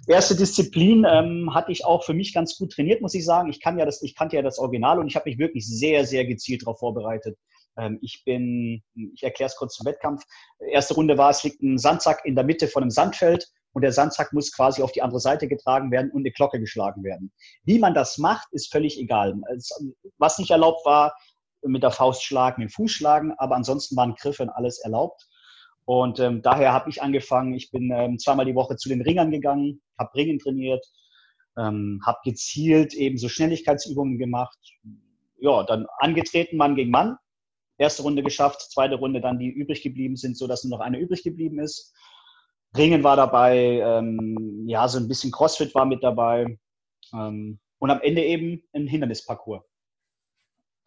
[0.06, 3.50] erste Disziplin ähm, hatte ich auch für mich ganz gut trainiert, muss ich sagen.
[3.50, 6.06] Ich, kann ja das, ich kannte ja das Original und ich habe mich wirklich sehr,
[6.06, 7.36] sehr gezielt darauf vorbereitet.
[7.76, 10.22] Ähm, ich bin, ich erkläre es kurz zum Wettkampf.
[10.70, 13.92] Erste Runde war, es liegt ein Sandsack in der Mitte von einem Sandfeld und der
[13.92, 17.32] Sandsack muss quasi auf die andere Seite getragen werden und eine Glocke geschlagen werden.
[17.64, 19.34] Wie man das macht, ist völlig egal.
[20.18, 21.14] Was nicht erlaubt war,
[21.64, 25.26] mit der Faust schlagen, mit dem Fuß schlagen, aber ansonsten waren Griffe und alles erlaubt.
[25.84, 29.30] Und ähm, daher habe ich angefangen, ich bin ähm, zweimal die Woche zu den Ringern
[29.30, 30.84] gegangen, habe Ringen trainiert,
[31.58, 34.58] ähm, habe gezielt eben so Schnelligkeitsübungen gemacht.
[35.38, 37.16] Ja, dann angetreten, Mann gegen Mann.
[37.78, 41.24] Erste Runde geschafft, zweite Runde dann die übrig geblieben sind, sodass nur noch eine übrig
[41.24, 41.92] geblieben ist.
[42.76, 46.58] Ringen war dabei, ähm, ja, so ein bisschen Crossfit war mit dabei.
[47.12, 49.64] Ähm, und am Ende eben ein Hindernisparcours.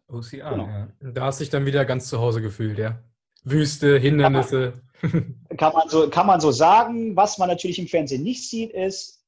[0.08, 0.66] OCR, genau.
[0.66, 0.88] ja.
[1.00, 3.02] Da hast du dich dann wieder ganz zu Hause gefühlt, ja?
[3.46, 4.74] Wüste, Hindernisse.
[5.56, 7.16] Kann man, so, kann man so sagen.
[7.16, 9.24] Was man natürlich im Fernsehen nicht sieht, ist,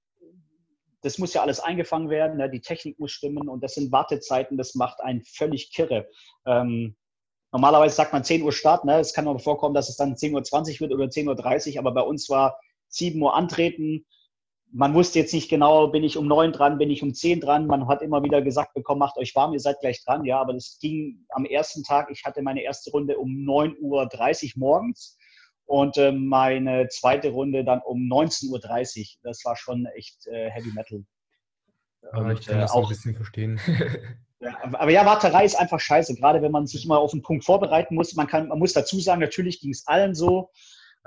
[1.03, 2.51] das muss ja alles eingefangen werden, ne?
[2.51, 6.09] die Technik muss stimmen und das sind Wartezeiten, das macht einen völlig kirre.
[6.45, 6.97] Ähm,
[7.53, 8.99] normalerweise sagt man 10 Uhr Start, ne?
[8.99, 12.03] es kann aber vorkommen, dass es dann 10.20 Uhr wird oder 10.30 Uhr, aber bei
[12.03, 14.05] uns war 7 Uhr antreten,
[14.73, 17.67] man wusste jetzt nicht genau, bin ich um neun dran, bin ich um zehn dran.
[17.67, 20.25] Man hat immer wieder gesagt bekommen, macht euch warm, ihr seid gleich dran.
[20.25, 22.09] Ja, aber das ging am ersten Tag.
[22.11, 25.17] Ich hatte meine erste Runde um 9.30 Uhr morgens
[25.65, 29.07] und äh, meine zweite Runde dann um 19.30 Uhr.
[29.23, 31.05] Das war schon echt äh, Heavy Metal.
[32.13, 33.61] Also ich kann das auch ein bisschen verstehen.
[34.41, 37.45] Ja, aber ja, Warterei ist einfach scheiße, gerade wenn man sich immer auf einen Punkt
[37.45, 38.15] vorbereiten muss.
[38.15, 40.51] Man, kann, man muss dazu sagen, natürlich ging es allen so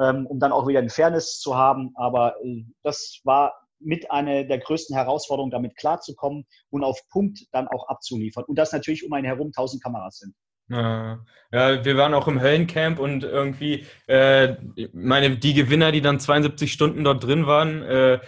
[0.02, 1.92] ähm, um dann auch wieder eine Fairness zu haben.
[1.96, 7.68] Aber äh, das war mit einer der größten Herausforderungen, damit klarzukommen und auf Punkt dann
[7.68, 8.44] auch abzuliefern.
[8.46, 10.36] Und das natürlich um einen herum 1000 Kameras sind.
[10.70, 11.20] Ja,
[11.52, 14.56] wir waren auch im Höllencamp und irgendwie, äh,
[14.94, 18.20] meine, die Gewinner, die dann 72 Stunden dort drin waren, äh,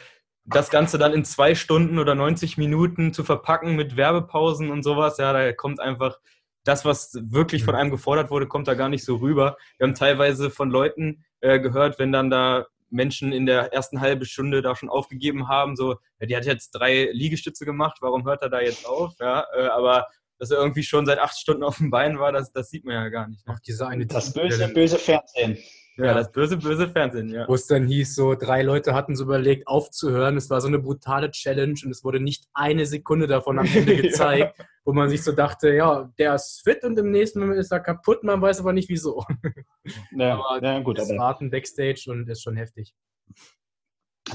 [0.45, 5.17] das Ganze dann in zwei Stunden oder 90 Minuten zu verpacken mit Werbepausen und sowas,
[5.19, 6.19] ja, da kommt einfach
[6.65, 7.79] das, was wirklich von mhm.
[7.79, 9.57] einem gefordert wurde, kommt da gar nicht so rüber.
[9.77, 14.25] Wir haben teilweise von Leuten äh, gehört, wenn dann da Menschen in der ersten halben
[14.25, 18.41] Stunde da schon aufgegeben haben, so, ja, die hat jetzt drei Liegestütze gemacht, warum hört
[18.41, 19.13] er da jetzt auf?
[19.19, 20.07] Ja, äh, aber
[20.39, 22.95] dass er irgendwie schon seit acht Stunden auf dem Bein war, das, das sieht man
[22.95, 23.45] ja gar nicht.
[23.45, 23.53] Ne?
[23.55, 25.57] Ach, diese eine das böse, böse Fernsehen.
[25.97, 27.47] Ja, ja, das böse, böse Fernsehen, ja.
[27.47, 30.37] Wo es dann hieß, so drei Leute hatten so überlegt, aufzuhören.
[30.37, 33.95] Es war so eine brutale Challenge und es wurde nicht eine Sekunde davon am Ende
[34.01, 37.71] gezeigt, wo man sich so dachte, ja, der ist fit und im nächsten Moment ist
[37.71, 39.23] er kaputt, man weiß aber nicht wieso.
[40.15, 40.97] Ja, aber ja gut.
[40.97, 42.93] Das aber Warten Backstage und ist schon heftig.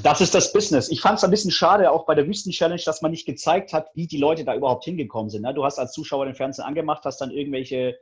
[0.03, 0.91] Das ist das Business.
[0.91, 3.89] Ich fand es ein bisschen schade, auch bei der Wüsten-Challenge, dass man nicht gezeigt hat,
[3.95, 5.43] wie die Leute da überhaupt hingekommen sind.
[5.43, 5.55] Ne?
[5.55, 7.97] Du hast als Zuschauer den Fernsehen angemacht, hast dann irgendwelche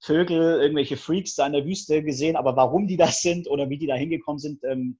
[0.00, 3.78] Vögel, irgendwelche Freaks da in der Wüste gesehen, aber warum die das sind oder wie
[3.78, 4.98] die da hingekommen sind, ähm,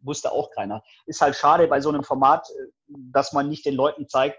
[0.00, 0.82] wusste auch keiner.
[1.06, 2.70] Ist halt schade bei so einem Format, äh,
[3.12, 4.38] dass man nicht den Leuten zeigt,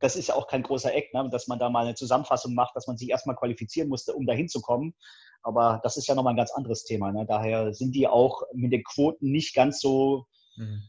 [0.00, 2.76] das ist ja auch kein großer Eck, ne, dass man da mal eine Zusammenfassung macht,
[2.76, 4.94] dass man sich erstmal qualifizieren musste, um da hinzukommen.
[5.42, 7.12] Aber das ist ja nochmal ein ganz anderes Thema.
[7.12, 7.26] Ne?
[7.26, 10.82] Daher sind die auch mit den Quoten nicht ganz so mhm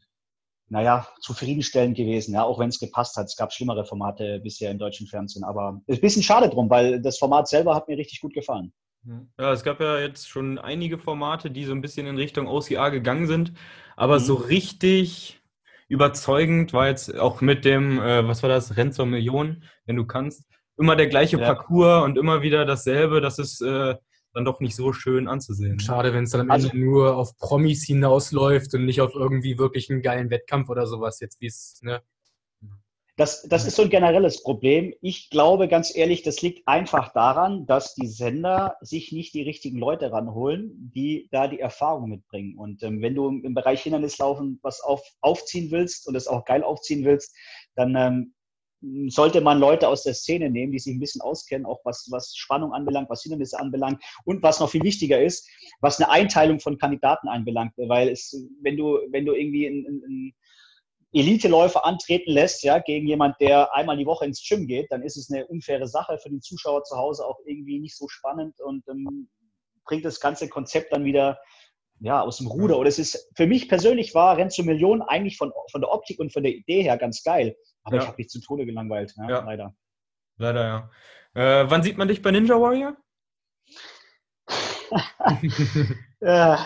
[0.70, 3.26] naja, zufriedenstellend gewesen, ja, auch wenn es gepasst hat.
[3.26, 7.02] Es gab schlimmere Formate bisher im deutschen Fernsehen, aber ist ein bisschen schade drum, weil
[7.02, 8.72] das Format selber hat mir richtig gut gefallen.
[9.40, 12.92] Ja, es gab ja jetzt schon einige Formate, die so ein bisschen in Richtung OCR
[12.92, 13.54] gegangen sind,
[13.96, 14.24] aber mhm.
[14.24, 15.42] so richtig
[15.88, 20.06] überzeugend war jetzt auch mit dem, äh, was war das, Renn zur Million, wenn du
[20.06, 20.44] kannst,
[20.78, 21.46] immer der gleiche ja.
[21.46, 23.96] Parcours und immer wieder dasselbe, das ist äh,
[24.34, 25.80] dann doch nicht so schön anzusehen.
[25.80, 29.58] Schade, wenn es dann am also, Ende nur auf Promis hinausläuft und nicht auf irgendwie
[29.58, 32.02] wirklich einen geilen Wettkampf oder sowas, jetzt wie es, ne?
[33.20, 34.94] Das, das ist so ein generelles Problem.
[35.02, 39.78] Ich glaube ganz ehrlich, das liegt einfach daran, dass die Sender sich nicht die richtigen
[39.78, 42.58] Leute ranholen, die da die Erfahrung mitbringen.
[42.58, 46.64] Und ähm, wenn du im Bereich Hindernislaufen was auf, aufziehen willst und es auch geil
[46.64, 47.36] aufziehen willst,
[47.76, 48.36] dann ähm,
[49.08, 52.36] sollte man Leute aus der Szene nehmen, die sich ein bisschen auskennen, auch was, was
[52.36, 55.50] Spannung anbelangt, was Hindernisse anbelangt und was noch viel wichtiger ist,
[55.82, 57.74] was eine Einteilung von Kandidaten anbelangt.
[57.78, 60.34] Weil es, wenn du, wenn du irgendwie ein, ein,
[61.12, 65.18] Elite-Läufer antreten lässt, ja, gegen jemand, der einmal die Woche ins Gym geht, dann ist
[65.18, 68.88] es eine unfaire Sache für den Zuschauer zu Hause auch irgendwie nicht so spannend und
[68.88, 69.28] ähm,
[69.86, 71.40] bringt das ganze Konzept dann wieder
[72.00, 72.78] ja, aus dem Ruder.
[72.78, 76.20] Oder es ist für mich persönlich war Renn zur Million eigentlich von, von der Optik
[76.20, 77.56] und von der Idee her ganz geil.
[77.84, 78.02] Aber ja.
[78.02, 79.44] ich habe mich zu Tode gelangweilt, ja, ja.
[79.46, 79.76] leider.
[80.38, 80.90] Leider,
[81.36, 81.62] ja.
[81.62, 82.96] Äh, wann sieht man dich bei Ninja Warrior?
[86.22, 86.58] äh,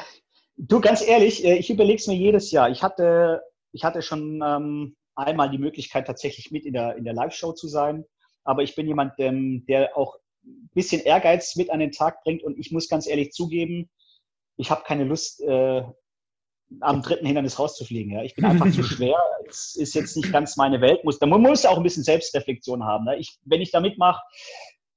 [0.57, 2.69] du, ganz ehrlich, äh, ich überlege es mir jedes Jahr.
[2.69, 3.41] Ich hatte
[3.73, 7.67] ich hatte schon ähm, einmal die Möglichkeit, tatsächlich mit in der, in der Live-Show zu
[7.67, 8.05] sein.
[8.45, 10.15] Aber ich bin jemand, ähm, der auch
[10.45, 12.43] ein bisschen Ehrgeiz mit an den Tag bringt.
[12.43, 13.89] Und ich muss ganz ehrlich zugeben,
[14.57, 15.83] ich habe keine Lust, äh,
[16.81, 18.13] am dritten Hindernis rauszufliegen.
[18.13, 18.23] Ja.
[18.23, 19.17] Ich bin einfach zu schwer.
[19.47, 21.03] Es ist jetzt nicht ganz meine Welt.
[21.03, 23.05] Muss, man muss ja auch ein bisschen Selbstreflexion haben.
[23.05, 23.17] Ne.
[23.17, 24.21] Ich, wenn ich da mitmache,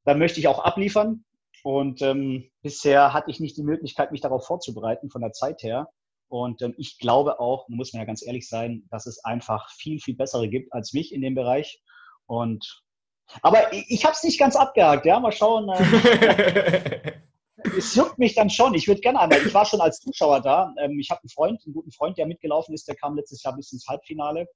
[0.04, 1.24] dann möchte ich auch abliefern.
[1.62, 5.88] Und ähm, bisher hatte ich nicht die Möglichkeit, mich darauf vorzubereiten, von der Zeit her.
[6.28, 10.00] Und ähm, ich glaube auch, muss man ja ganz ehrlich sein, dass es einfach viel,
[10.00, 11.82] viel bessere gibt als mich in dem Bereich.
[12.26, 12.84] Und
[13.42, 15.18] aber ich, ich habe es nicht ganz abgehakt, ja.
[15.18, 15.68] Mal schauen.
[15.68, 17.12] Äh,
[17.56, 18.74] es juckt mich dann schon.
[18.74, 19.44] Ich würde gerne einmal.
[19.44, 20.74] Ich war schon als Zuschauer da.
[20.78, 22.86] Ähm, ich habe einen Freund, einen guten Freund, der mitgelaufen ist.
[22.88, 24.46] Der kam letztes Jahr bis ins Halbfinale.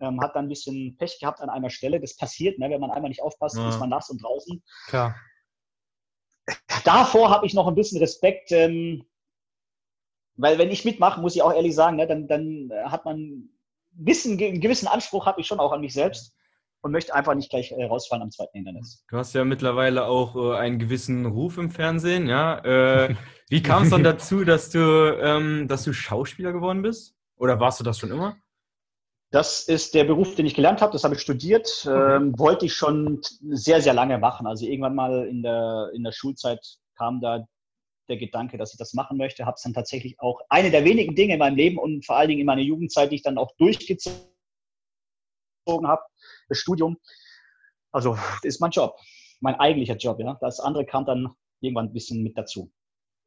[0.00, 2.00] Ähm, hat dann ein bisschen Pech gehabt an einer Stelle.
[2.00, 2.70] Das passiert, ne?
[2.70, 3.68] wenn man einmal nicht aufpasst, ja.
[3.68, 4.62] ist man nass und draußen.
[4.88, 5.16] Klar.
[6.84, 8.52] Davor habe ich noch ein bisschen Respekt.
[8.52, 9.06] Ähm,
[10.36, 13.48] weil wenn ich mitmache, muss ich auch ehrlich sagen, ne, dann, dann hat man
[13.92, 16.34] wissen, einen gewissen Anspruch habe ich schon auch an mich selbst
[16.86, 19.04] und möchte einfach nicht gleich äh, rausfallen am zweiten Hindernis.
[19.08, 22.58] Du hast ja mittlerweile auch äh, einen gewissen Ruf im Fernsehen, ja.
[22.64, 23.14] Äh,
[23.48, 24.78] wie kam es dann dazu, dass du,
[25.20, 27.14] ähm, dass du Schauspieler geworden bist?
[27.36, 28.36] Oder warst du das schon immer?
[29.32, 30.92] Das ist der Beruf, den ich gelernt habe.
[30.92, 31.86] Das habe ich studiert.
[31.90, 33.20] Ähm, wollte ich schon
[33.50, 34.46] sehr, sehr lange machen.
[34.46, 36.64] Also irgendwann mal in der, in der Schulzeit
[36.96, 37.44] kam da
[38.08, 39.44] der Gedanke, dass ich das machen möchte.
[39.44, 42.28] Habe es dann tatsächlich auch eine der wenigen Dinge in meinem Leben und vor allen
[42.28, 44.22] Dingen in meiner Jugendzeit, die ich dann auch durchgezogen
[45.82, 46.02] habe,
[46.48, 46.96] das Studium.
[47.92, 48.96] Also das ist mein Job,
[49.40, 50.18] mein eigentlicher Job.
[50.20, 51.28] Ja, das andere kam dann
[51.60, 52.72] irgendwann ein bisschen mit dazu.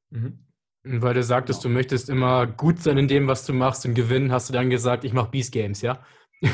[0.09, 0.45] Mhm.
[0.83, 1.73] Weil du sagtest, genau.
[1.73, 4.69] du möchtest immer gut sein in dem, was du machst und gewinnen, hast du dann
[4.69, 6.03] gesagt, ich mache Beast Games, ja?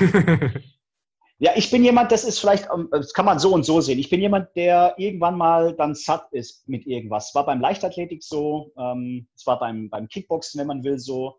[1.37, 3.99] Ja, ich bin jemand, das ist vielleicht, ähm, das kann man so und so sehen.
[3.99, 7.29] Ich bin jemand, der irgendwann mal dann satt ist mit irgendwas.
[7.29, 11.37] Es war beim Leichtathletik so, ähm, es war beim, beim Kickboxen, wenn man will, so.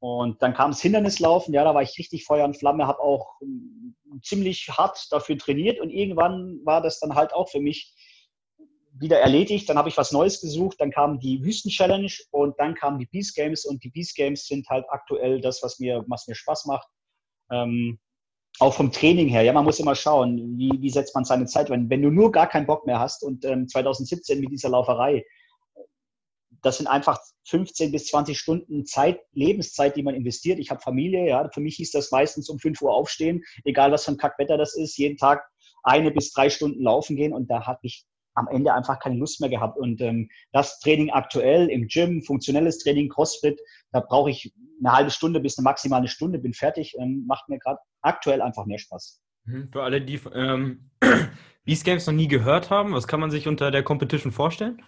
[0.00, 3.40] Und dann kam das Hindernislaufen, ja, da war ich richtig Feuer und Flamme, habe auch
[3.42, 5.80] ähm, ziemlich hart dafür trainiert.
[5.80, 7.94] Und irgendwann war das dann halt auch für mich
[8.92, 9.68] wieder erledigt.
[9.68, 13.34] Dann habe ich was Neues gesucht, dann kam die Wüsten-Challenge und dann kamen die Beast
[13.34, 13.64] Games.
[13.64, 16.88] Und die Beast Games sind halt aktuell das, was mir, was mir Spaß macht.
[17.50, 17.98] Ähm,
[18.60, 21.70] auch vom Training her, ja, man muss immer schauen, wie, wie setzt man seine Zeit,
[21.70, 25.24] wenn, wenn du nur gar keinen Bock mehr hast und ähm, 2017 mit dieser Lauferei,
[26.62, 30.58] das sind einfach 15 bis 20 Stunden Zeit, Lebenszeit, die man investiert.
[30.58, 34.04] Ich habe Familie, ja, für mich hieß das meistens um 5 Uhr aufstehen, egal was
[34.04, 35.44] für ein Kackwetter das ist, jeden Tag
[35.82, 39.40] eine bis drei Stunden laufen gehen und da habe ich am Ende einfach keine Lust
[39.40, 39.78] mehr gehabt.
[39.78, 43.60] Und ähm, das Training aktuell im Gym, funktionelles Training, CrossFit,
[43.92, 47.58] da brauche ich eine halbe Stunde bis eine maximale Stunde, bin fertig, ähm, macht mir
[47.58, 49.20] gerade aktuell einfach mehr Spaß.
[49.44, 49.70] Mhm.
[49.72, 50.90] Für alle, die ähm,
[51.66, 54.82] Games noch nie gehört haben, was kann man sich unter der Competition vorstellen?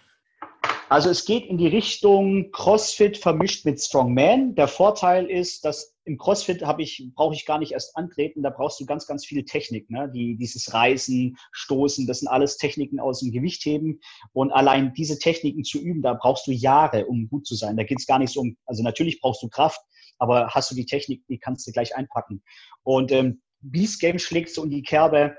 [0.91, 4.55] Also es geht in die Richtung CrossFit vermischt mit Strongman.
[4.55, 8.77] Der Vorteil ist, dass im CrossFit ich, brauche ich gar nicht erst antreten, da brauchst
[8.81, 9.89] du ganz, ganz viel Technik.
[9.89, 10.11] Ne?
[10.13, 14.01] Die, dieses Reißen, Stoßen, das sind alles Techniken aus dem Gewichtheben.
[14.33, 17.77] Und allein diese Techniken zu üben, da brauchst du Jahre, um gut zu sein.
[17.77, 19.79] Da geht es gar nicht so um, also natürlich brauchst du Kraft,
[20.17, 22.43] aber hast du die Technik, die kannst du gleich einpacken.
[22.83, 25.37] Und ähm, Beast Game schlägt so in die Kerbe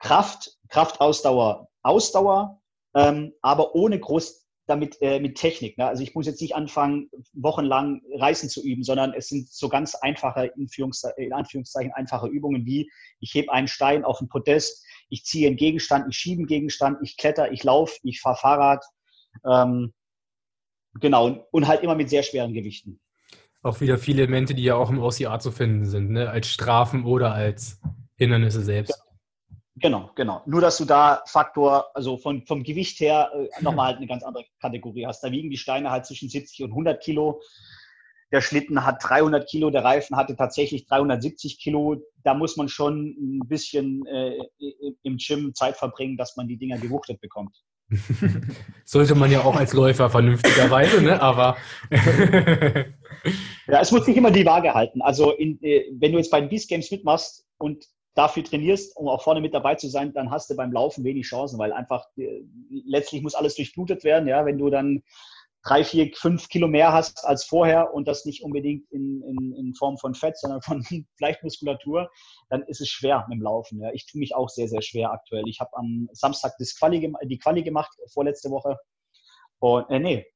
[0.00, 2.60] Kraft, Kraftausdauer, Ausdauer,
[2.94, 4.39] ähm, aber ohne groß
[4.70, 5.76] damit äh, mit Technik.
[5.76, 5.86] Ne?
[5.86, 9.94] Also ich muss jetzt nicht anfangen, wochenlang Reißen zu üben, sondern es sind so ganz
[9.96, 15.48] einfache, in Anführungszeichen, einfache Übungen wie ich hebe einen Stein auf ein Podest, ich ziehe
[15.48, 18.84] einen Gegenstand, ich schiebe einen Gegenstand, ich kletter, ich laufe, ich fahre Fahrrad,
[19.48, 19.92] Ähm,
[21.00, 23.00] genau, und halt immer mit sehr schweren Gewichten.
[23.62, 26.30] Auch wieder viele Elemente, die ja auch im OCR zu finden sind, ne?
[26.30, 27.80] als Strafen oder als
[28.16, 29.02] Hindernisse selbst.
[29.80, 30.42] Genau, genau.
[30.46, 34.22] Nur, dass du da Faktor, also von, vom Gewicht her äh, nochmal halt eine ganz
[34.22, 35.22] andere Kategorie hast.
[35.22, 37.40] Da wiegen die Steine halt zwischen 70 und 100 Kilo.
[38.32, 41.96] Der Schlitten hat 300 Kilo, der Reifen hatte tatsächlich 370 Kilo.
[42.22, 44.38] Da muss man schon ein bisschen äh,
[45.02, 47.56] im Gym Zeit verbringen, dass man die Dinger gewuchtet bekommt.
[48.84, 51.20] Sollte man ja auch als Läufer vernünftigerweise, ne?
[51.20, 51.56] aber.
[53.66, 55.02] ja, es muss nicht immer die Waage halten.
[55.02, 57.84] Also, in, äh, wenn du jetzt bei den Beast Games mitmachst und
[58.14, 61.26] dafür trainierst, um auch vorne mit dabei zu sein, dann hast du beim Laufen wenig
[61.26, 64.28] Chancen, weil einfach äh, letztlich muss alles durchblutet werden.
[64.28, 65.02] Ja, wenn du dann
[65.62, 69.74] drei, vier, fünf Kilo mehr hast als vorher und das nicht unbedingt in, in, in
[69.74, 70.82] Form von Fett, sondern von
[71.16, 72.10] vielleicht Muskulatur,
[72.48, 73.80] dann ist es schwer mit dem Laufen.
[73.80, 73.90] Ja.
[73.92, 75.44] Ich tue mich auch sehr, sehr schwer aktuell.
[75.46, 78.76] Ich habe am Samstag das Quali, die Quali gemacht, vorletzte Woche.
[79.58, 80.26] Und, äh, nee,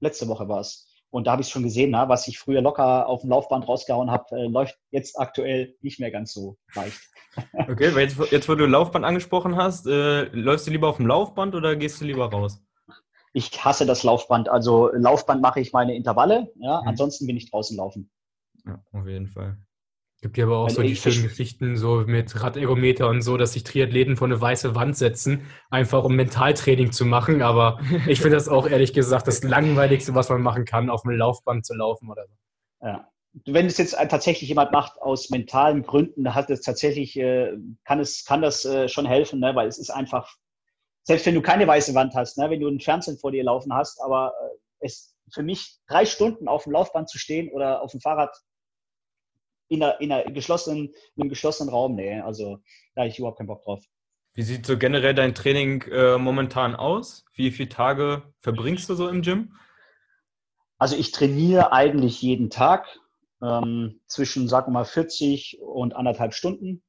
[0.00, 0.92] letzte Woche war es.
[1.10, 4.10] Und da habe ich schon gesehen, na, was ich früher locker auf dem Laufband rausgehauen
[4.10, 7.00] habe, äh, läuft jetzt aktuell nicht mehr ganz so leicht.
[7.68, 11.06] Okay, weil jetzt, jetzt wo du Laufband angesprochen hast, äh, läufst du lieber auf dem
[11.06, 12.62] Laufband oder gehst du lieber raus?
[13.34, 14.48] Ich hasse das Laufband.
[14.48, 16.88] Also Laufband mache ich meine Intervalle, ja, mhm.
[16.88, 18.10] ansonsten bin ich draußen laufen.
[18.64, 19.58] Ja, auf jeden Fall.
[20.26, 23.62] Gibt ja aber auch so die schönen Geschichten so mit Radergometer und so, dass sich
[23.62, 27.42] Triathleten vor eine weiße Wand setzen, einfach um Mentaltraining zu machen.
[27.42, 31.12] Aber ich finde das auch ehrlich gesagt das Langweiligste, was man machen kann, auf dem
[31.12, 32.86] Laufband zu laufen oder so.
[32.88, 33.08] Ja.
[33.44, 37.52] Wenn es jetzt tatsächlich jemand macht aus mentalen Gründen, hat es tatsächlich, äh,
[37.84, 39.54] kann es, kann das äh, schon helfen, ne?
[39.54, 40.34] weil es ist einfach
[41.04, 43.72] selbst wenn du keine weiße Wand hast, ne, wenn du einen Fernsehen vor dir laufen
[43.72, 47.92] hast, aber äh, es für mich drei Stunden auf dem Laufband zu stehen oder auf
[47.92, 48.36] dem Fahrrad
[49.68, 52.58] in, einer, in, einer geschlossenen, in einem geschlossenen Raum, nee, also
[52.94, 53.84] da habe ich überhaupt keinen Bock drauf.
[54.34, 57.24] Wie sieht so generell dein Training äh, momentan aus?
[57.34, 59.54] Wie viele Tage verbringst du so im Gym?
[60.78, 62.86] Also ich trainiere eigentlich jeden Tag
[63.42, 66.82] ähm, zwischen, sagen wir mal, 40 und anderthalb Stunden.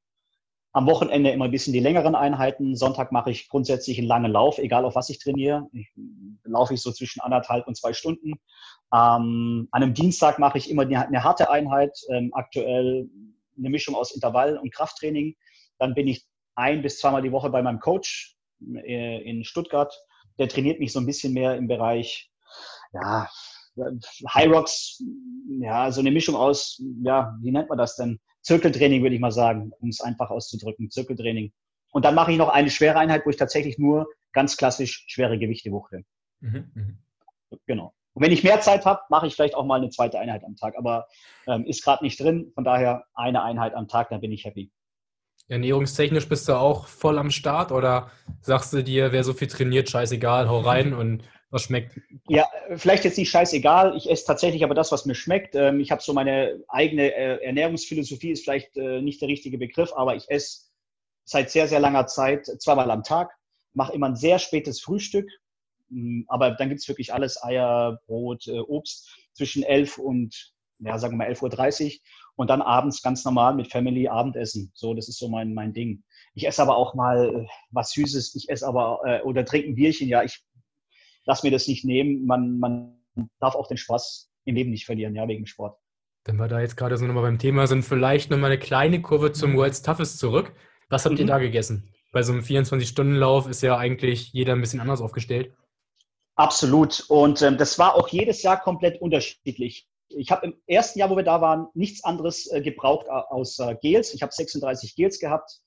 [0.74, 2.76] Am Wochenende immer ein bisschen die längeren Einheiten.
[2.76, 5.68] Sonntag mache ich grundsätzlich einen langen Lauf, egal auf was ich trainiere.
[5.72, 5.92] Ich,
[6.44, 8.34] laufe ich so zwischen anderthalb und zwei Stunden.
[8.94, 13.10] Ähm, an einem Dienstag mache ich immer eine, harte Einheit, ähm, aktuell
[13.58, 15.36] eine Mischung aus Intervall- und Krafttraining.
[15.80, 16.26] Dann bin ich
[16.56, 19.94] ein bis zweimal die Woche bei meinem Coach äh, in Stuttgart.
[20.40, 22.30] Der trainiert mich so ein bisschen mehr im Bereich,
[22.94, 23.28] ja,
[24.34, 25.04] High Rocks,
[25.60, 28.20] ja, so eine Mischung aus, ja, wie nennt man das denn?
[28.48, 30.90] Zirkeltraining, würde ich mal sagen, um es einfach auszudrücken.
[30.90, 31.52] Zirkeltraining.
[31.92, 35.38] Und dann mache ich noch eine schwere Einheit, wo ich tatsächlich nur ganz klassisch schwere
[35.38, 36.04] Gewichte wuchte.
[36.40, 37.58] Mhm, mh.
[37.66, 37.94] Genau.
[38.14, 40.56] Und wenn ich mehr Zeit habe, mache ich vielleicht auch mal eine zweite Einheit am
[40.56, 40.76] Tag.
[40.78, 41.08] Aber
[41.46, 42.54] ähm, ist gerade nicht drin.
[42.56, 44.72] Von daher eine Einheit am Tag, dann bin ich happy.
[45.50, 49.90] Ernährungstechnisch bist du auch voll am Start oder sagst du dir, wer so viel trainiert,
[49.90, 52.00] scheißegal, hau rein und was schmeckt?
[52.28, 53.96] Ja, vielleicht jetzt nicht scheißegal.
[53.96, 55.56] Ich esse tatsächlich aber das, was mir schmeckt.
[55.56, 59.94] Ähm, ich habe so meine eigene äh, Ernährungsphilosophie, ist vielleicht äh, nicht der richtige Begriff,
[59.94, 60.66] aber ich esse
[61.24, 63.32] seit sehr, sehr langer Zeit zweimal am Tag,
[63.74, 65.30] mache immer ein sehr spätes Frühstück.
[65.90, 70.98] Mm, aber dann gibt es wirklich alles, Eier, Brot, äh, Obst zwischen 11 und, ja,
[71.00, 71.92] sagen wir mal 11.30 Uhr.
[72.36, 74.72] Und dann abends ganz normal mit Family Abendessen.
[74.76, 76.04] So, das ist so mein, mein Ding.
[76.36, 78.36] Ich esse aber auch mal was Süßes.
[78.36, 80.08] Ich esse aber, äh, oder trinke ein Bierchen.
[80.08, 80.44] Ja, ich
[81.28, 82.26] lass mir das nicht nehmen.
[82.26, 83.00] Man, man
[83.40, 85.78] darf auch den Spaß im Leben nicht verlieren, ja, wegen Sport.
[86.26, 89.32] Wenn wir da jetzt gerade so nochmal beim Thema sind, vielleicht nochmal eine kleine Kurve
[89.32, 90.54] zum World's Toughest zurück.
[90.90, 91.22] Was habt mhm.
[91.22, 91.94] ihr da gegessen?
[92.12, 95.54] Bei so einem 24-Stunden-Lauf ist ja eigentlich jeder ein bisschen anders aufgestellt.
[96.36, 97.06] Absolut.
[97.10, 99.88] Und ähm, das war auch jedes Jahr komplett unterschiedlich.
[100.10, 104.14] Ich habe im ersten Jahr, wo wir da waren, nichts anderes äh, gebraucht außer Gels.
[104.14, 105.60] Ich habe 36 Gels gehabt,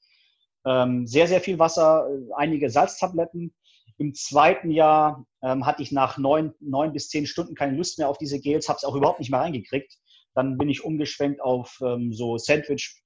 [0.64, 3.54] ähm, sehr, sehr viel Wasser, äh, einige Salztabletten.
[4.00, 8.08] Im zweiten Jahr ähm, hatte ich nach neun, neun bis zehn Stunden keine Lust mehr
[8.08, 9.94] auf diese Gels, habe es auch überhaupt nicht mehr reingekriegt.
[10.34, 13.02] Dann bin ich umgeschwenkt auf ähm, so Sandwich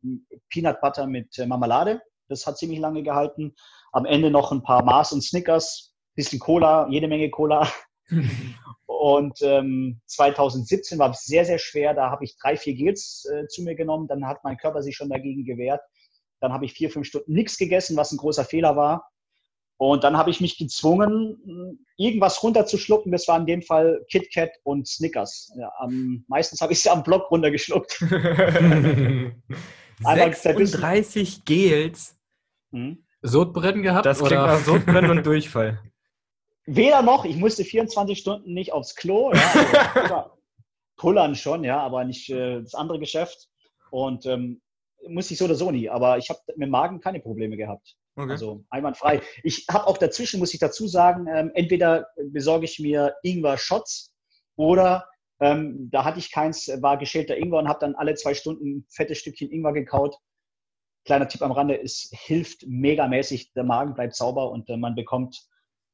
[0.51, 2.01] Peanut Butter mit äh, Marmelade.
[2.29, 3.57] Das hat ziemlich lange gehalten.
[3.91, 7.69] Am Ende noch ein paar Mars und Snickers, bisschen Cola, jede Menge Cola.
[8.87, 11.95] und ähm, 2017 war es sehr, sehr schwer.
[11.95, 14.07] Da habe ich drei, vier Gels äh, zu mir genommen.
[14.07, 15.81] Dann hat mein Körper sich schon dagegen gewehrt.
[16.39, 19.11] Dann habe ich vier, fünf Stunden nichts gegessen, was ein großer Fehler war.
[19.77, 23.11] Und dann habe ich mich gezwungen, irgendwas runterzuschlucken.
[23.13, 25.53] Das war in dem Fall KitKat und Snickers.
[25.57, 27.93] Ja, am, meistens habe ich sie am Block runtergeschluckt.
[30.01, 32.17] 36 Gels.
[32.73, 33.05] Hm?
[33.23, 34.07] Sodbrennen gehabt?
[34.07, 35.81] Das klingt nach Sodbrennen und Durchfall.
[36.67, 39.33] Weder noch, ich musste 24 Stunden nicht aufs Klo.
[39.33, 40.31] Ja, also
[40.97, 43.49] pullern schon, ja, aber nicht äh, das andere Geschäft.
[43.91, 44.61] Und ähm,
[45.09, 47.97] muss ich so oder so nie, aber ich habe mit dem Magen keine Probleme gehabt.
[48.17, 48.31] Okay.
[48.31, 49.23] Also einwandfrei.
[49.43, 54.15] Ich habe auch dazwischen, muss ich dazu sagen, ähm, entweder besorge ich mir Ingwer-Shots
[54.57, 55.09] oder
[55.41, 58.87] ähm, da hatte ich keins, war geschälter Ingwer und habe dann alle zwei Stunden ein
[58.89, 60.17] fettes Stückchen Ingwer gekaut.
[61.05, 65.49] Kleiner Tipp am Rande, es hilft megamäßig, der Magen bleibt sauber und äh, man bekommt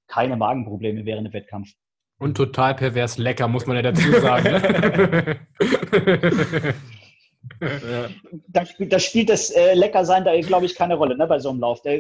[0.07, 1.71] keine Magenprobleme während dem Wettkampf.
[2.19, 4.45] Und total pervers lecker, muss man ja dazu sagen.
[4.45, 5.41] Ne?
[7.61, 8.09] ja.
[8.49, 11.61] da, da, spielt das äh, Leckersein da, glaube ich, keine Rolle ne, bei so einem
[11.61, 11.83] Lauf.
[11.83, 11.91] Da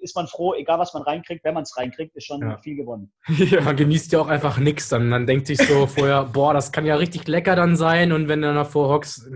[0.00, 2.58] ist man froh, egal was man reinkriegt, wenn man es reinkriegt, ist schon ja.
[2.58, 3.12] viel gewonnen.
[3.50, 5.08] Ja, man genießt ja auch einfach nichts dann.
[5.08, 8.42] Man denkt sich so vorher, boah, das kann ja richtig lecker dann sein und wenn
[8.42, 9.28] du dann davor hockst,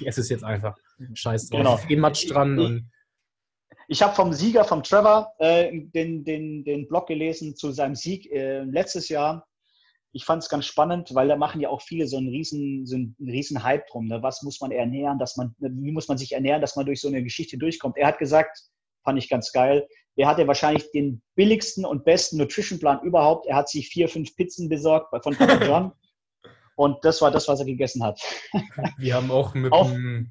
[0.00, 0.76] ich esse es jetzt einfach.
[1.14, 1.60] Scheiß drauf.
[1.60, 1.80] Genau.
[1.88, 2.58] Geh Matsch dran.
[2.58, 2.90] Ich, und
[3.88, 8.30] ich habe vom Sieger, vom Trevor, äh, den, den, den Blog gelesen zu seinem Sieg
[8.30, 9.46] äh, letztes Jahr
[10.12, 12.96] ich fand es ganz spannend, weil da machen ja auch viele so einen riesen, so
[12.96, 14.08] einen riesen Hype drum.
[14.08, 14.22] Ne?
[14.22, 17.08] Was muss man ernähren, dass man, wie muss man sich ernähren, dass man durch so
[17.08, 17.96] eine Geschichte durchkommt?
[17.96, 18.58] Er hat gesagt,
[19.04, 23.46] fand ich ganz geil, er hatte wahrscheinlich den billigsten und besten Nutrition-Plan überhaupt.
[23.46, 25.92] Er hat sich vier, fünf Pizzen besorgt von Papa John.
[26.76, 28.20] und das war das, was er gegessen hat.
[28.98, 30.30] Wir haben auch mit auch, einem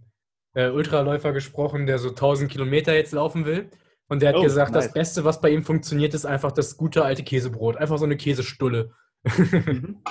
[0.54, 3.72] äh, Ultraläufer gesprochen, der so 1000 Kilometer jetzt laufen will.
[4.08, 4.86] Und der hat oh, gesagt, nice.
[4.86, 7.78] das Beste, was bei ihm funktioniert, ist einfach das gute alte Käsebrot.
[7.78, 8.92] Einfach so eine Käsestulle.
[9.24, 10.02] Mhm.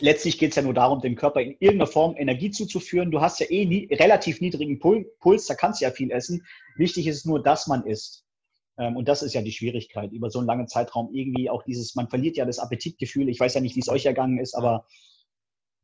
[0.00, 3.10] Letztlich geht es ja nur darum, dem Körper in irgendeiner Form Energie zuzuführen.
[3.10, 6.46] Du hast ja eh nie, relativ niedrigen Puls, da kannst du ja viel essen.
[6.76, 8.24] Wichtig ist nur, dass man isst.
[8.78, 11.94] Ähm, und das ist ja die Schwierigkeit, über so einen langen Zeitraum irgendwie auch dieses,
[11.94, 13.28] man verliert ja das Appetitgefühl.
[13.28, 14.86] Ich weiß ja nicht, wie es euch ergangen ist, aber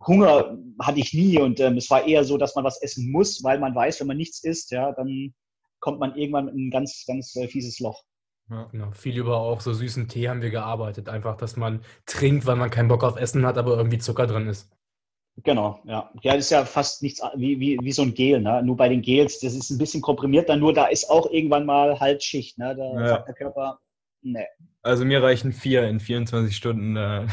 [0.07, 3.43] Hunger hatte ich nie und ähm, es war eher so, dass man was essen muss,
[3.43, 5.35] weil man weiß, wenn man nichts isst, ja, dann
[5.81, 8.05] kommt man irgendwann in ein ganz, ganz äh, fieses Loch.
[8.51, 8.91] Ja, genau.
[8.93, 11.09] Viel über auch so süßen Tee haben wir gearbeitet.
[11.09, 14.47] Einfach, dass man trinkt, weil man keinen Bock auf Essen hat, aber irgendwie Zucker drin
[14.47, 14.71] ist.
[15.45, 16.11] Genau, ja.
[16.23, 18.41] Ja, das ist ja fast nichts wie, wie, wie so ein Gel.
[18.41, 18.63] Ne?
[18.63, 21.67] Nur bei den Gels, das ist ein bisschen komprimiert, dann nur da ist auch irgendwann
[21.67, 22.59] mal Haltschicht.
[22.59, 22.75] Ne?
[22.75, 23.09] Da ja.
[23.09, 23.79] sagt der Körper,
[24.23, 24.47] ne.
[24.83, 26.97] Also mir reichen vier in 24 Stunden.
[26.97, 27.27] Äh,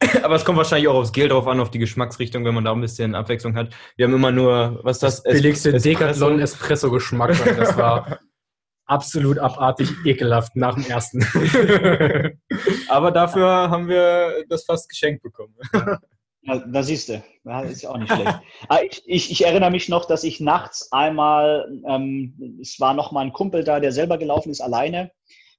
[0.22, 2.72] Aber es kommt wahrscheinlich auch aufs Gel drauf an, auf die Geschmacksrichtung, wenn man da
[2.72, 3.74] ein bisschen Abwechslung hat.
[3.96, 5.22] Wir haben immer nur, was ist das?
[5.22, 7.36] das billigste Decathlon-Espresso-Geschmack.
[7.56, 8.18] Das war
[8.90, 11.22] absolut abartig ekelhaft nach dem ersten.
[12.88, 15.54] Aber dafür haben wir das fast geschenkt bekommen.
[16.42, 18.40] Ja, da siehst du, das ist ja auch nicht schlecht.
[18.68, 23.12] Ah, ich, ich, ich, erinnere mich noch, dass ich nachts einmal, ähm, es war noch
[23.12, 25.12] mal ein Kumpel da, der selber gelaufen ist, alleine.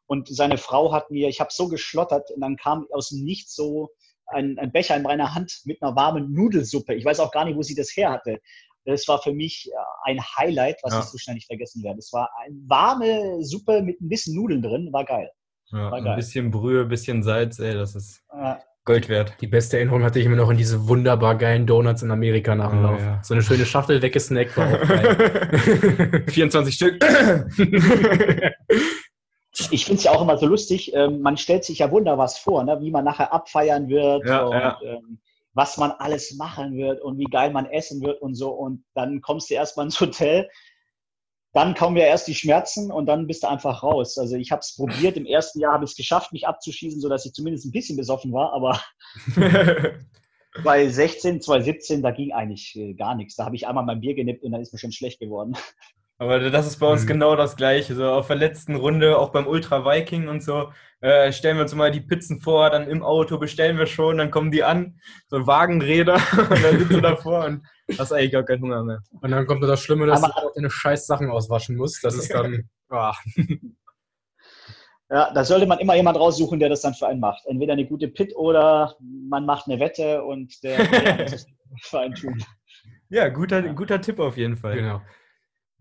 [0.08, 3.56] Und seine Frau hat mir, ich habe so geschlottert und dann kam aus dem Nichts
[3.56, 3.92] so
[4.26, 6.96] ein, ein Becher in meiner Hand mit einer warmen Nudelsuppe.
[6.96, 8.40] Ich weiß auch gar nicht, wo sie das her hatte.
[8.86, 11.00] Das war für mich äh, ein Highlight, was ja.
[11.00, 12.00] ich so schnell nicht vergessen werde.
[12.00, 15.30] Es war eine warme Suppe mit ein bisschen Nudeln drin, war geil.
[15.72, 16.12] Ja, war geil.
[16.12, 18.60] Ein bisschen Brühe, ein bisschen Salz, ey, das ist ja.
[18.84, 19.36] Gold wert.
[19.42, 22.72] Die beste Erinnerung hatte ich immer noch in diese wunderbar geilen Donuts in Amerika nach
[22.72, 23.00] dem oh, Lauf.
[23.00, 23.20] Ja.
[23.24, 26.24] So eine schöne Schachtel weggesnackt war auch geil.
[26.28, 27.06] 24 Stück.
[29.70, 32.40] ich finde es ja auch immer so lustig, ähm, man stellt sich ja wunder was
[32.40, 32.80] vor, ne?
[32.82, 34.26] wie man nachher abfeiern wird.
[34.26, 34.80] Ja, und, ja.
[34.84, 35.20] Ähm,
[35.54, 38.52] was man alles machen wird und wie geil man essen wird und so.
[38.52, 40.50] Und dann kommst du erstmal ins Hotel,
[41.54, 44.18] dann kommen ja erst die Schmerzen und dann bist du einfach raus.
[44.18, 45.18] Also ich habe es probiert.
[45.18, 48.32] Im ersten Jahr habe ich es geschafft, mich abzuschießen, sodass ich zumindest ein bisschen besoffen
[48.32, 48.54] war.
[48.54, 48.80] Aber
[50.64, 53.36] bei 16, 2017, da ging eigentlich äh, gar nichts.
[53.36, 55.58] Da habe ich einmal mein Bier genippt und dann ist mir schon schlecht geworden.
[56.22, 57.08] Aber das ist bei uns mhm.
[57.08, 57.96] genau das Gleiche.
[57.96, 61.74] So auf der letzten Runde, auch beim Ultra Viking und so, äh, stellen wir uns
[61.74, 65.00] mal die Pizzen vor, dann im Auto bestellen wir schon, dann kommen die an,
[65.30, 67.66] so Wagenräder, und dann sitzt du davor und
[67.98, 69.02] hast eigentlich gar keinen Hunger mehr.
[69.20, 72.04] Und dann kommt das Schlimme, dass Aber, du auch deine scheiß Sachen auswaschen musst.
[72.04, 72.70] Das ist dann.
[72.92, 73.12] oh.
[75.10, 77.46] Ja, da sollte man immer jemand raussuchen, der das dann für einen macht.
[77.48, 81.48] Entweder eine gute Pit oder man macht eine Wette und der, der das
[81.82, 82.42] für einen tun.
[83.10, 84.76] Ja, guter, guter Tipp auf jeden Fall.
[84.76, 85.02] Genau.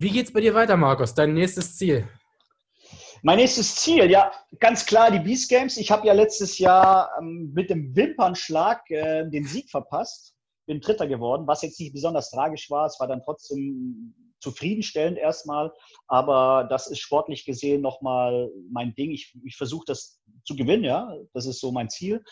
[0.01, 1.12] Wie geht's bei dir weiter, Markus?
[1.12, 2.09] Dein nächstes Ziel?
[3.22, 5.76] Mein nächstes Ziel, ja, ganz klar die Beast Games.
[5.76, 10.34] Ich habe ja letztes Jahr ähm, mit dem Wimpernschlag äh, den Sieg verpasst,
[10.64, 12.86] bin Dritter geworden, was jetzt nicht besonders tragisch war.
[12.86, 15.70] Es war dann trotzdem zufriedenstellend erstmal,
[16.09, 19.11] aber das ist sportlich gesehen nochmal mein Ding.
[19.11, 22.24] Ich, ich versuche das zu gewinnen, ja, das ist so mein Ziel.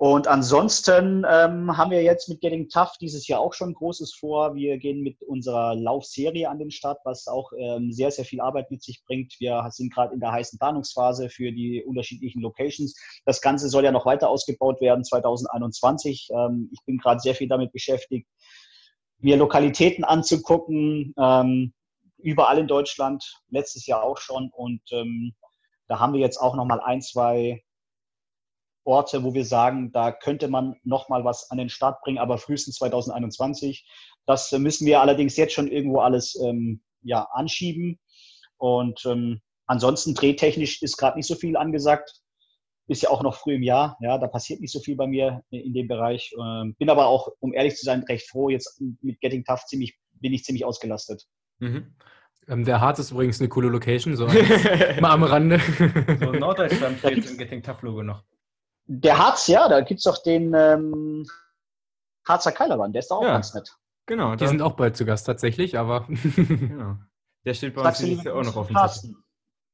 [0.00, 4.54] Und ansonsten ähm, haben wir jetzt mit Getting Tough dieses Jahr auch schon Großes vor.
[4.54, 8.70] Wir gehen mit unserer Laufserie an den Start, was auch ähm, sehr, sehr viel Arbeit
[8.70, 9.34] mit sich bringt.
[9.40, 12.94] Wir sind gerade in der heißen Planungsphase für die unterschiedlichen Locations.
[13.24, 16.28] Das Ganze soll ja noch weiter ausgebaut werden 2021.
[16.32, 18.28] Ähm, ich bin gerade sehr viel damit beschäftigt,
[19.18, 21.72] mir Lokalitäten anzugucken, ähm,
[22.18, 24.50] überall in Deutschland, letztes Jahr auch schon.
[24.52, 25.34] Und ähm,
[25.88, 27.64] da haben wir jetzt auch noch mal ein, zwei
[28.88, 32.38] Orte, wo wir sagen, da könnte man noch mal was an den Start bringen, aber
[32.38, 33.86] frühestens 2021.
[34.26, 38.00] Das müssen wir allerdings jetzt schon irgendwo alles ähm, ja, anschieben.
[38.56, 42.22] Und ähm, ansonsten drehtechnisch ist gerade nicht so viel angesagt.
[42.88, 43.98] Ist ja auch noch früh im Jahr.
[44.00, 46.34] Ja, da passiert nicht so viel bei mir in dem Bereich.
[46.40, 48.48] Ähm, bin aber auch, um ehrlich zu sein, recht froh.
[48.48, 51.26] Jetzt mit Getting Tough ziemlich, bin ich ziemlich ausgelastet.
[51.58, 51.94] Mhm.
[52.48, 54.26] Ähm, der Harz ist übrigens eine coole Location, so
[55.00, 55.60] mal am Rande.
[56.18, 58.24] so Norddeutschland fehlt im Getting Tough Logo noch.
[58.90, 61.26] Der Harz, ja, da gibt es doch den ähm,
[62.26, 63.76] Harzer Keilermann, der ist da auch ja, ganz nett.
[64.06, 66.06] Genau, die sind auch bald zu Gast tatsächlich, aber.
[66.36, 66.96] genau.
[67.44, 69.14] Der steht bei uns jetzt auch noch auf dem Zettel.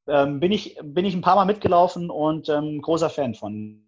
[0.07, 3.81] Ähm, bin, ich, bin ich ein paar Mal mitgelaufen und ähm, großer Fan von.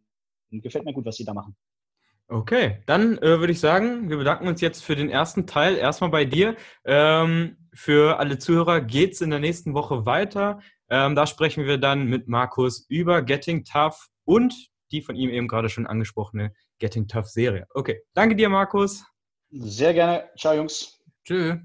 [0.51, 1.57] Gefällt mir gut, was sie da machen.
[2.29, 6.11] Okay, dann äh, würde ich sagen, wir bedanken uns jetzt für den ersten Teil erstmal
[6.11, 6.57] bei dir.
[6.85, 10.61] Ähm, für alle Zuhörer geht es in der nächsten Woche weiter.
[10.89, 14.55] Ähm, da sprechen wir dann mit Markus über Getting Tough und
[14.93, 17.67] die von ihm eben gerade schon angesprochene Getting Tough Serie.
[17.75, 19.05] Okay, danke dir, Markus.
[19.51, 20.29] Sehr gerne.
[20.37, 21.01] Ciao, Jungs.
[21.25, 21.57] Tschüss.